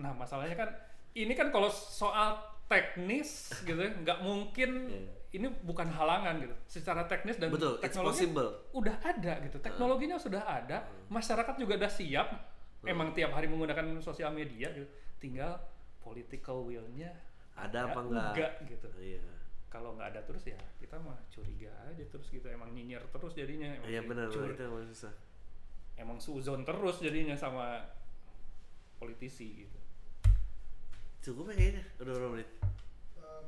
[0.00, 0.70] Nah masalahnya kan
[1.12, 5.12] ini kan kalau soal teknis gitu ya, nggak mungkin Iya.
[5.40, 6.54] ini bukan halangan gitu.
[6.68, 8.24] Secara teknis dan betul teknologi
[8.72, 9.56] udah ada gitu.
[9.60, 12.28] Teknologinya sudah ada masyarakat juga udah siap.
[12.86, 14.86] Emang tiap hari menggunakan sosial media gitu.
[15.18, 15.58] Tinggal
[16.00, 17.10] political will-nya
[17.58, 18.88] ada apa ya enggak gitu.
[18.96, 19.24] Iya.
[19.68, 22.48] Kalau nggak ada terus ya kita mah curiga aja terus gitu.
[22.48, 23.68] Emang nyinyir terus jadinya.
[23.76, 25.12] Emang iya benar cur- itu yang susah
[25.98, 27.84] emang suzon terus jadinya sama
[28.96, 29.78] politisi gitu.
[31.20, 31.84] Cukup ya kayaknya.
[31.98, 32.48] Udah berapa menit?
[33.18, 33.38] Eh,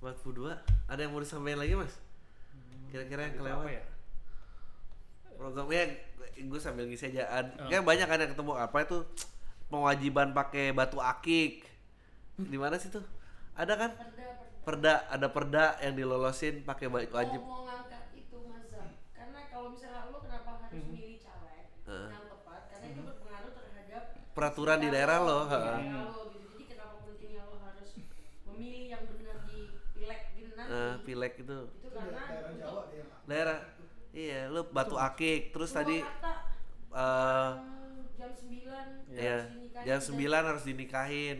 [0.00, 0.56] 42 42
[0.86, 1.94] ada yang mau disampaikan lagi mas?
[2.88, 3.60] Kira-kira yang kelewat?
[3.60, 3.84] apa ya?
[5.36, 5.82] Programnya
[6.34, 7.28] gue sambil ngisi aja.
[7.30, 7.68] Ad- Oh.
[7.68, 8.52] kan banyak kan yang ketemu.
[8.54, 8.98] Apa itu?
[9.66, 11.66] Pewajiban pakai batu akik.
[12.36, 13.04] Di mana sih tuh?
[13.52, 13.90] Ada kan?
[13.92, 14.64] Perda perda.
[14.64, 14.94] Perda.
[15.10, 17.40] Ada perda yang dilolosin pakai wajib.
[17.40, 20.88] Mau, mau ngangkat itu mazhab karena kalau misalnya lo kenapa harus Mhm.
[20.90, 22.08] milih caleg Heeh.
[22.10, 24.04] yang tepat karena itu berpengaruh terhadap
[24.36, 25.78] peraturan di daerah lo di heeh.
[25.80, 26.46] daerah lo gitu.
[26.52, 27.90] Jadi kenapa pentingnya lo harus
[28.52, 29.58] memilih yang benar di
[29.96, 30.76] pileg gitu nanti?
[30.76, 31.58] Eh, pilek itu.
[31.80, 33.58] Itu karena daerah untuk Jawa yang daerah
[34.12, 35.56] iya lu batu akik.
[35.56, 36.32] Terus tadi Purwakarta,
[36.92, 39.38] eh hmm, jam 9 ya
[39.88, 41.38] jam 9 harus dinikahin.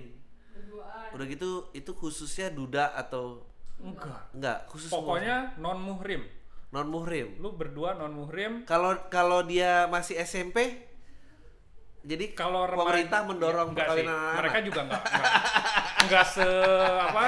[0.57, 1.09] Berduaan.
[1.13, 3.45] Udah gitu itu khususnya duda atau?
[3.77, 4.33] Enggak.
[4.33, 6.25] Enggak khusus pokoknya non muhrim
[6.75, 10.83] non muhrim lu berdua non muhrim kalau kalau dia masih SMP
[12.07, 14.39] jadi kalau pemerintah mendorong perkawinan anak.
[14.39, 15.33] Mereka juga enggak enggak,
[16.01, 16.49] enggak se
[17.03, 17.25] apa?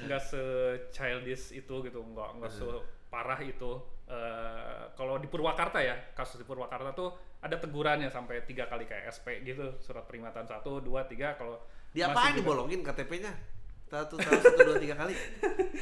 [0.00, 0.42] Enggak se
[0.90, 2.00] childish itu gitu.
[2.00, 2.64] Enggak enggak se
[3.08, 3.72] parah itu.
[4.04, 9.08] Eh, kalau di Purwakarta ya kasus di Purwakarta tuh ada tegurannya sampai tiga kali kayak
[9.08, 9.80] SP gitu.
[9.80, 11.56] Surat peringatan satu dua tiga kalau
[11.90, 13.32] dia masih apa juga- dibolongin KTP-nya
[13.90, 15.18] satu satu satu dua tiga kali.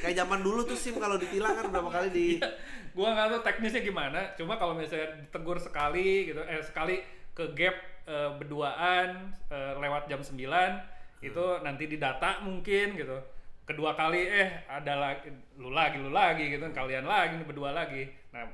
[0.01, 2.27] Kayak zaman dulu tuh sim kalau ditilang kan berapa kali di
[2.97, 4.33] gua nggak tahu teknisnya gimana.
[4.41, 7.05] Cuma kalau misalnya ditegur sekali gitu eh sekali
[7.37, 7.77] ke gap
[8.09, 10.41] eh, berduaan eh, lewat jam 9
[11.21, 13.21] itu nanti didata mungkin gitu.
[13.69, 15.29] Kedua kali eh ada lagi
[15.61, 18.09] lu lagi lu lagi gitu kalian lagi berdua lagi.
[18.33, 18.49] Nah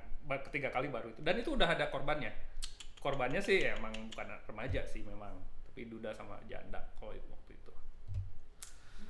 [0.51, 1.23] ketiga kali baru itu.
[1.23, 2.35] Dan itu udah ada korbannya.
[2.99, 5.39] Korbannya sih ya emang bukan remaja sih memang
[5.71, 7.35] tapi duda sama janda kalau itu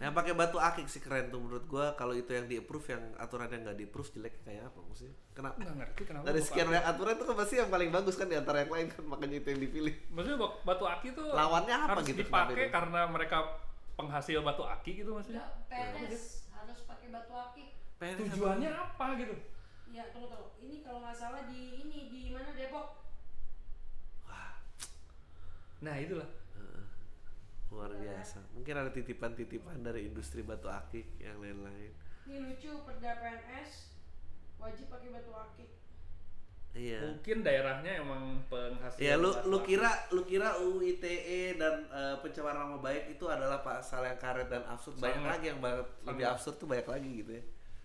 [0.02, 1.94] Yang pakai batu akik sih keren tuh menurut gua.
[1.94, 5.14] Kalau itu yang di approve, yang aturannya nggak di approve jelek kayak apa maksudnya?
[5.34, 5.56] Kenapa?
[5.62, 8.36] nggak ngerti kenapa Dari sekian banyak aturan itu kan pasti yang paling bagus kan di
[8.36, 9.94] antara yang lain kan makanya itu yang dipilih.
[10.10, 13.38] maksudnya batu aki tuh Lawannya apa harus gitu, dipakai karena mereka
[13.94, 17.68] penghasil batu aki gitu maksudnya Enggak, PNS harus pakai batu akik.
[17.98, 19.34] PNS tujuannya apa gitu
[19.94, 20.50] Ya, tunggu tunggu.
[20.58, 23.06] Ini kalau nggak salah di ini di mana Depok?
[25.84, 26.24] nah itulah
[27.74, 28.38] Luar biasa.
[28.54, 31.90] Mungkin ada titipan-titipan dari industri batu akik yang lain-lain.
[32.24, 33.98] Ini lucu, perda PNS
[34.62, 35.70] wajib pakai batu akik.
[36.74, 37.06] Iya.
[37.06, 42.66] mungkin daerahnya emang penghasil Ya lu lu kira lu kira UU ITE dan eh, pencemaran
[42.66, 45.32] nama baik itu adalah pasal yang karet dan absurd banyak Sangat.
[45.38, 47.44] lagi yang banget lebih absurd tuh banyak lagi gitu ya.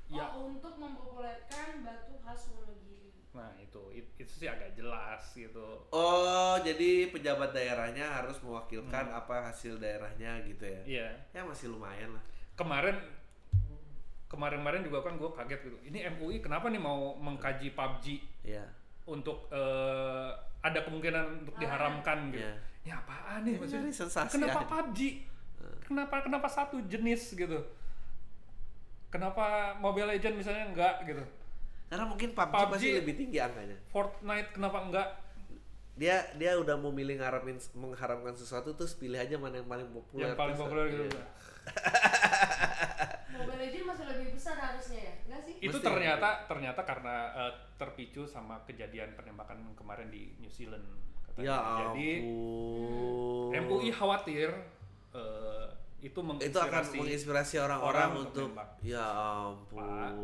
[0.09, 0.25] Ya.
[0.33, 2.98] Oh, untuk mempopulerkan batu khas Wonogiri.
[3.29, 3.81] Nah itu.
[3.93, 5.85] It- itu sih agak jelas gitu.
[5.89, 10.81] Oh, jadi pejabat daerahnya harus mewakilkan apa hasil daerahnya gitu ya.
[10.83, 11.07] iya.
[11.31, 12.23] Ya masih lumayan lah.
[12.53, 12.97] kemarin
[14.27, 15.77] kemarin-kemarin juga kan gue kaget gitu.
[15.85, 18.05] Ini MUI kenapa nih mau mengkaji PUBG
[18.43, 18.65] Iya.
[19.05, 22.43] untuk eh, ada kemungkinan untuk diharamkan gitu?
[22.43, 22.53] Iya.
[22.83, 23.55] ya apaan nih?
[23.55, 24.69] Ini maksudnya dari sensasi kenapa aja.
[24.69, 24.99] PUBG
[25.81, 27.59] kenapa kenapa satu jenis gitu?
[29.09, 31.23] Kenapa Mobile Legend misalnya enggak gitu
[31.89, 33.77] Karena mungkin PUBG, PUBG pasti lebih tinggi angkanya.
[33.89, 35.09] Fortnite kenapa enggak
[35.99, 40.31] Dia dia udah mau milih ngharapin mengharamkan sesuatu terus pilih aja mana yang paling populer.
[40.31, 41.25] yang paling populer gitu iya.
[43.35, 45.55] Mobile Legends masih lebih besar harusnya ya, enggak sih?
[45.59, 45.83] itu Mesti.
[45.83, 50.87] ternyata ternyata karena eh, terpicu sama kejadian penembakan kemarin di New Zealand
[51.27, 51.43] katanya.
[51.43, 51.57] Ya
[51.91, 53.59] jadi ampun.
[53.67, 54.49] MUI khawatir
[55.15, 55.67] eh,
[55.99, 56.23] itu itu
[56.55, 58.47] akan menginspirasi menginspirasi orang-orang orang untuk
[58.79, 59.03] ya
[59.45, 60.15] ampun.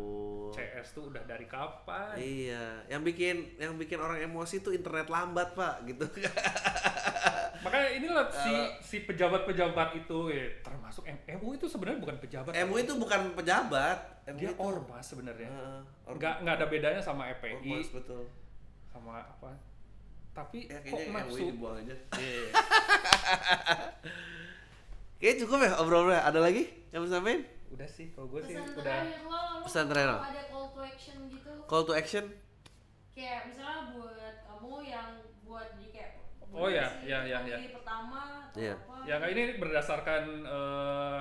[0.50, 5.52] CS tuh udah dari kapan Iya, yang bikin yang bikin orang emosi tuh internet lambat
[5.52, 6.08] pak, gitu.
[7.64, 8.68] makanya inilah si Eh.
[8.80, 13.98] si pejabat-pejabat itu ya, termasuk M- MUI itu sebenarnya bukan pejabat MUI itu bukan pejabat,
[14.24, 15.52] dia MUI itu ormas sebenarnya
[16.06, 16.16] ormas.
[16.16, 18.24] nggak nggak ada bedanya sama FPI Ormas, betul.
[18.88, 19.52] sama apa
[20.32, 21.96] tapi Ya kok masuk dibuang aja.
[22.14, 22.44] Iya.
[25.26, 26.22] Kayaknya cukup ya obrolannya.
[26.22, 26.64] Ada lagi
[26.94, 27.42] yang mau sampein?
[27.66, 30.80] udah sih kalau gue sih Pesan udah terakhir lo, lo Pesan terakhir ada call to
[30.86, 31.52] action gitu.
[31.66, 32.26] Call to action?
[33.12, 35.10] Kayak misalnya buat kamu yang
[35.44, 36.12] buat di kayak
[36.54, 37.58] Oh, ya, ya, ya, ya.
[37.60, 38.78] di pertama atau Iya.
[38.80, 38.94] apa?
[39.04, 41.20] Ya kayak ini berdasarkan eh,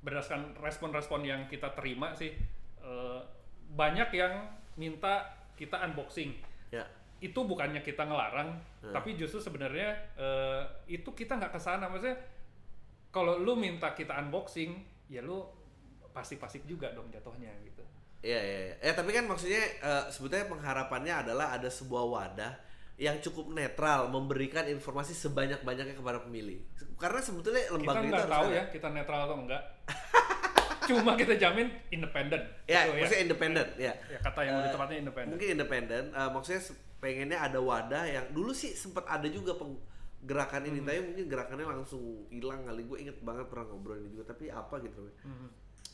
[0.00, 2.32] berdasarkan respon-respon yang kita terima sih
[2.80, 3.20] eh,
[3.70, 6.34] banyak yang minta kita unboxing.
[6.72, 6.88] Ya.
[7.20, 8.90] Itu bukannya kita ngelarang, Hmm.
[8.90, 11.86] tapi justru sebenarnya eh, itu kita nggak ke sana.
[11.86, 12.16] Maksudnya
[13.10, 15.42] kalau lu minta kita unboxing, ya lu
[16.10, 17.82] pasif-pasif juga dong jatuhnya gitu.
[18.20, 18.74] Iya, iya, iya.
[18.80, 22.52] Eh tapi kan maksudnya eh, sebetulnya pengharapannya adalah ada sebuah wadah
[22.94, 26.60] yang cukup netral memberikan informasi sebanyak-banyaknya kepada pemilih.
[26.94, 28.54] Karena sebetulnya Kita lembaga itu nggak harus tahu ada.
[28.54, 29.62] ya kita netral atau enggak.
[30.90, 32.40] Cuma kita jamin independen.
[32.66, 33.92] Ya, Gitu maksudnya independen, ya.
[34.04, 35.30] Ya kata yang Eh, lebih tepatnya independen.
[35.32, 36.02] Mungkin independen.
[36.10, 36.60] eh, maksudnya
[37.00, 39.80] pengennya ada wadah yang dulu sih sempat ada juga peng-
[40.20, 40.70] gerakan Hmm.
[40.70, 42.84] ini, tapi mungkin gerakannya langsung hilang kali.
[42.84, 45.08] Gue inget banget pernah ngobrol ini juga, tapi apa gitu.
[45.24, 45.48] Mhm.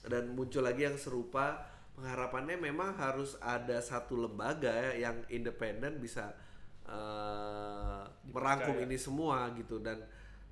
[0.06, 1.62] Dan muncul lagi yang serupa.
[1.94, 6.34] Pengharapannya memang harus ada satu lembaga yang independen bisa
[6.86, 9.98] eh, merangkum ini semua gitu dan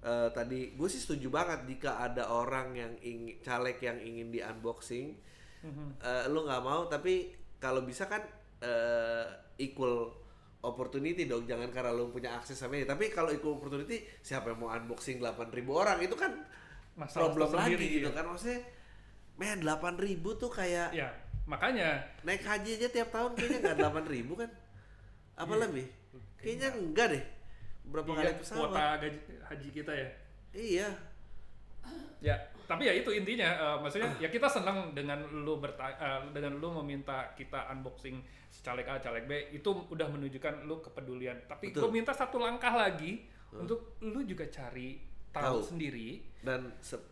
[0.03, 4.43] eh, tadi gue sih setuju banget jika ada orang yang ingin caleg yang ingin di
[4.43, 5.15] unboxing
[5.63, 5.87] Mhm.
[5.97, 8.21] eh, lu nggak mau tapi kalau bisa kan
[8.61, 9.27] eh,
[9.59, 10.11] equal
[10.65, 14.65] opportunity dong jangan karena lu punya akses sama ini tapi kalau equal opportunity siapa yang
[14.65, 15.99] mau unboxing 8000 orang?
[16.01, 16.33] Itu kan
[16.97, 18.17] Masalah problem lagi tersendiri, gitu ya.
[18.17, 18.25] kan.
[18.33, 18.61] Maksudnya
[19.37, 21.11] men 8000 tuh kayak Ya,
[21.45, 22.07] makanya.
[22.23, 24.51] naik haji aja tiap tahun kayaknya nggak 8000 kan?
[25.35, 25.63] Apa Iya.
[25.67, 25.87] lebih?
[26.39, 27.25] Kayaknya enggak deh.
[27.85, 28.59] Berapa iya, kali pesawat?
[28.65, 30.09] kuota gaji, haji kita ya.
[30.55, 30.89] iya.
[32.23, 36.57] Ya, tapi ya itu intinya eh, maksudnya ya kita senang dengan lu berta eh, dengan
[36.57, 38.21] lu meminta kita unboxing
[38.55, 41.37] caleg A, caleg B itu udah menunjukkan lu kepedulian.
[41.45, 44.99] Tapi gue minta satu langkah lagi untuk lu juga cari
[45.29, 45.69] tahu, Tahu.
[45.75, 47.03] sendiri dan se-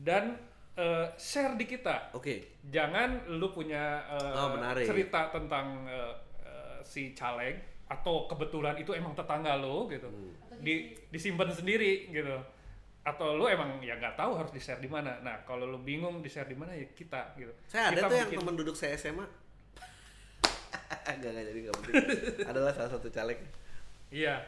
[0.00, 0.36] dan
[0.74, 2.12] eh, share di kita.
[2.12, 4.84] oke Jangan lu punya eh, Oh, menarik.
[4.84, 10.08] cerita tentang eh, eh, si caleg atau kebetulan itu emang tetangga lo gitu.
[10.08, 10.32] Hmm.
[10.60, 12.36] Di disimpan sendiri gitu.
[13.04, 15.20] Atau lu emang ya nggak tahu harus di-share di mana.
[15.20, 17.52] Nah, kalau lu bingung di-share di mana ya kita gitu.
[17.66, 19.26] saya ada Kita tuh yang bikin- temen duduk saya SMA
[21.06, 21.94] Enggak, enggak jadi enggak penting
[22.44, 23.38] adalah salah satu caleg
[24.08, 24.40] Iya.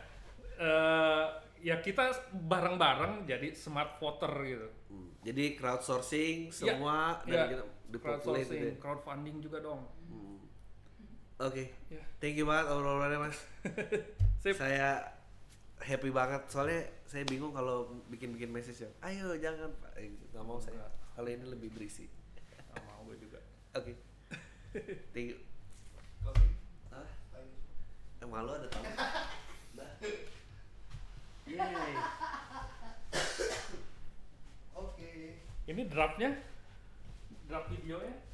[0.57, 1.25] Eh
[1.59, 4.69] ya kita bareng-bareng jadi smart voter gitu.
[4.89, 7.49] Hmm, jadi crowdsourcing Ya, semua ya.
[7.87, 8.75] dipopulate gitu Crowdsourcing, ya.
[8.79, 9.81] crowdfunding juga dong.
[10.07, 10.41] Hmm.
[11.39, 12.01] oke Ya.
[12.17, 13.37] thank you banget obrolannya mas
[14.43, 14.55] Sip.
[14.55, 15.01] saya
[15.83, 16.43] happy banget.
[16.49, 19.71] Soalnya saya bingung kalau bikin-bikin message yang ayo jangan.
[19.81, 20.89] Pak Eh, nggak mau saya.
[21.17, 22.09] Kalau ini lebih berisi.
[22.73, 23.41] Nggak mau gue juga.
[23.77, 23.93] Oke.
[25.13, 25.39] Thank you.
[26.93, 27.07] Ah
[28.21, 28.91] yang malu ada tamu.
[31.47, 31.95] Yeay.
[34.75, 35.39] Oke.
[35.71, 36.35] ini draftnya?
[37.47, 38.26] Draft videonya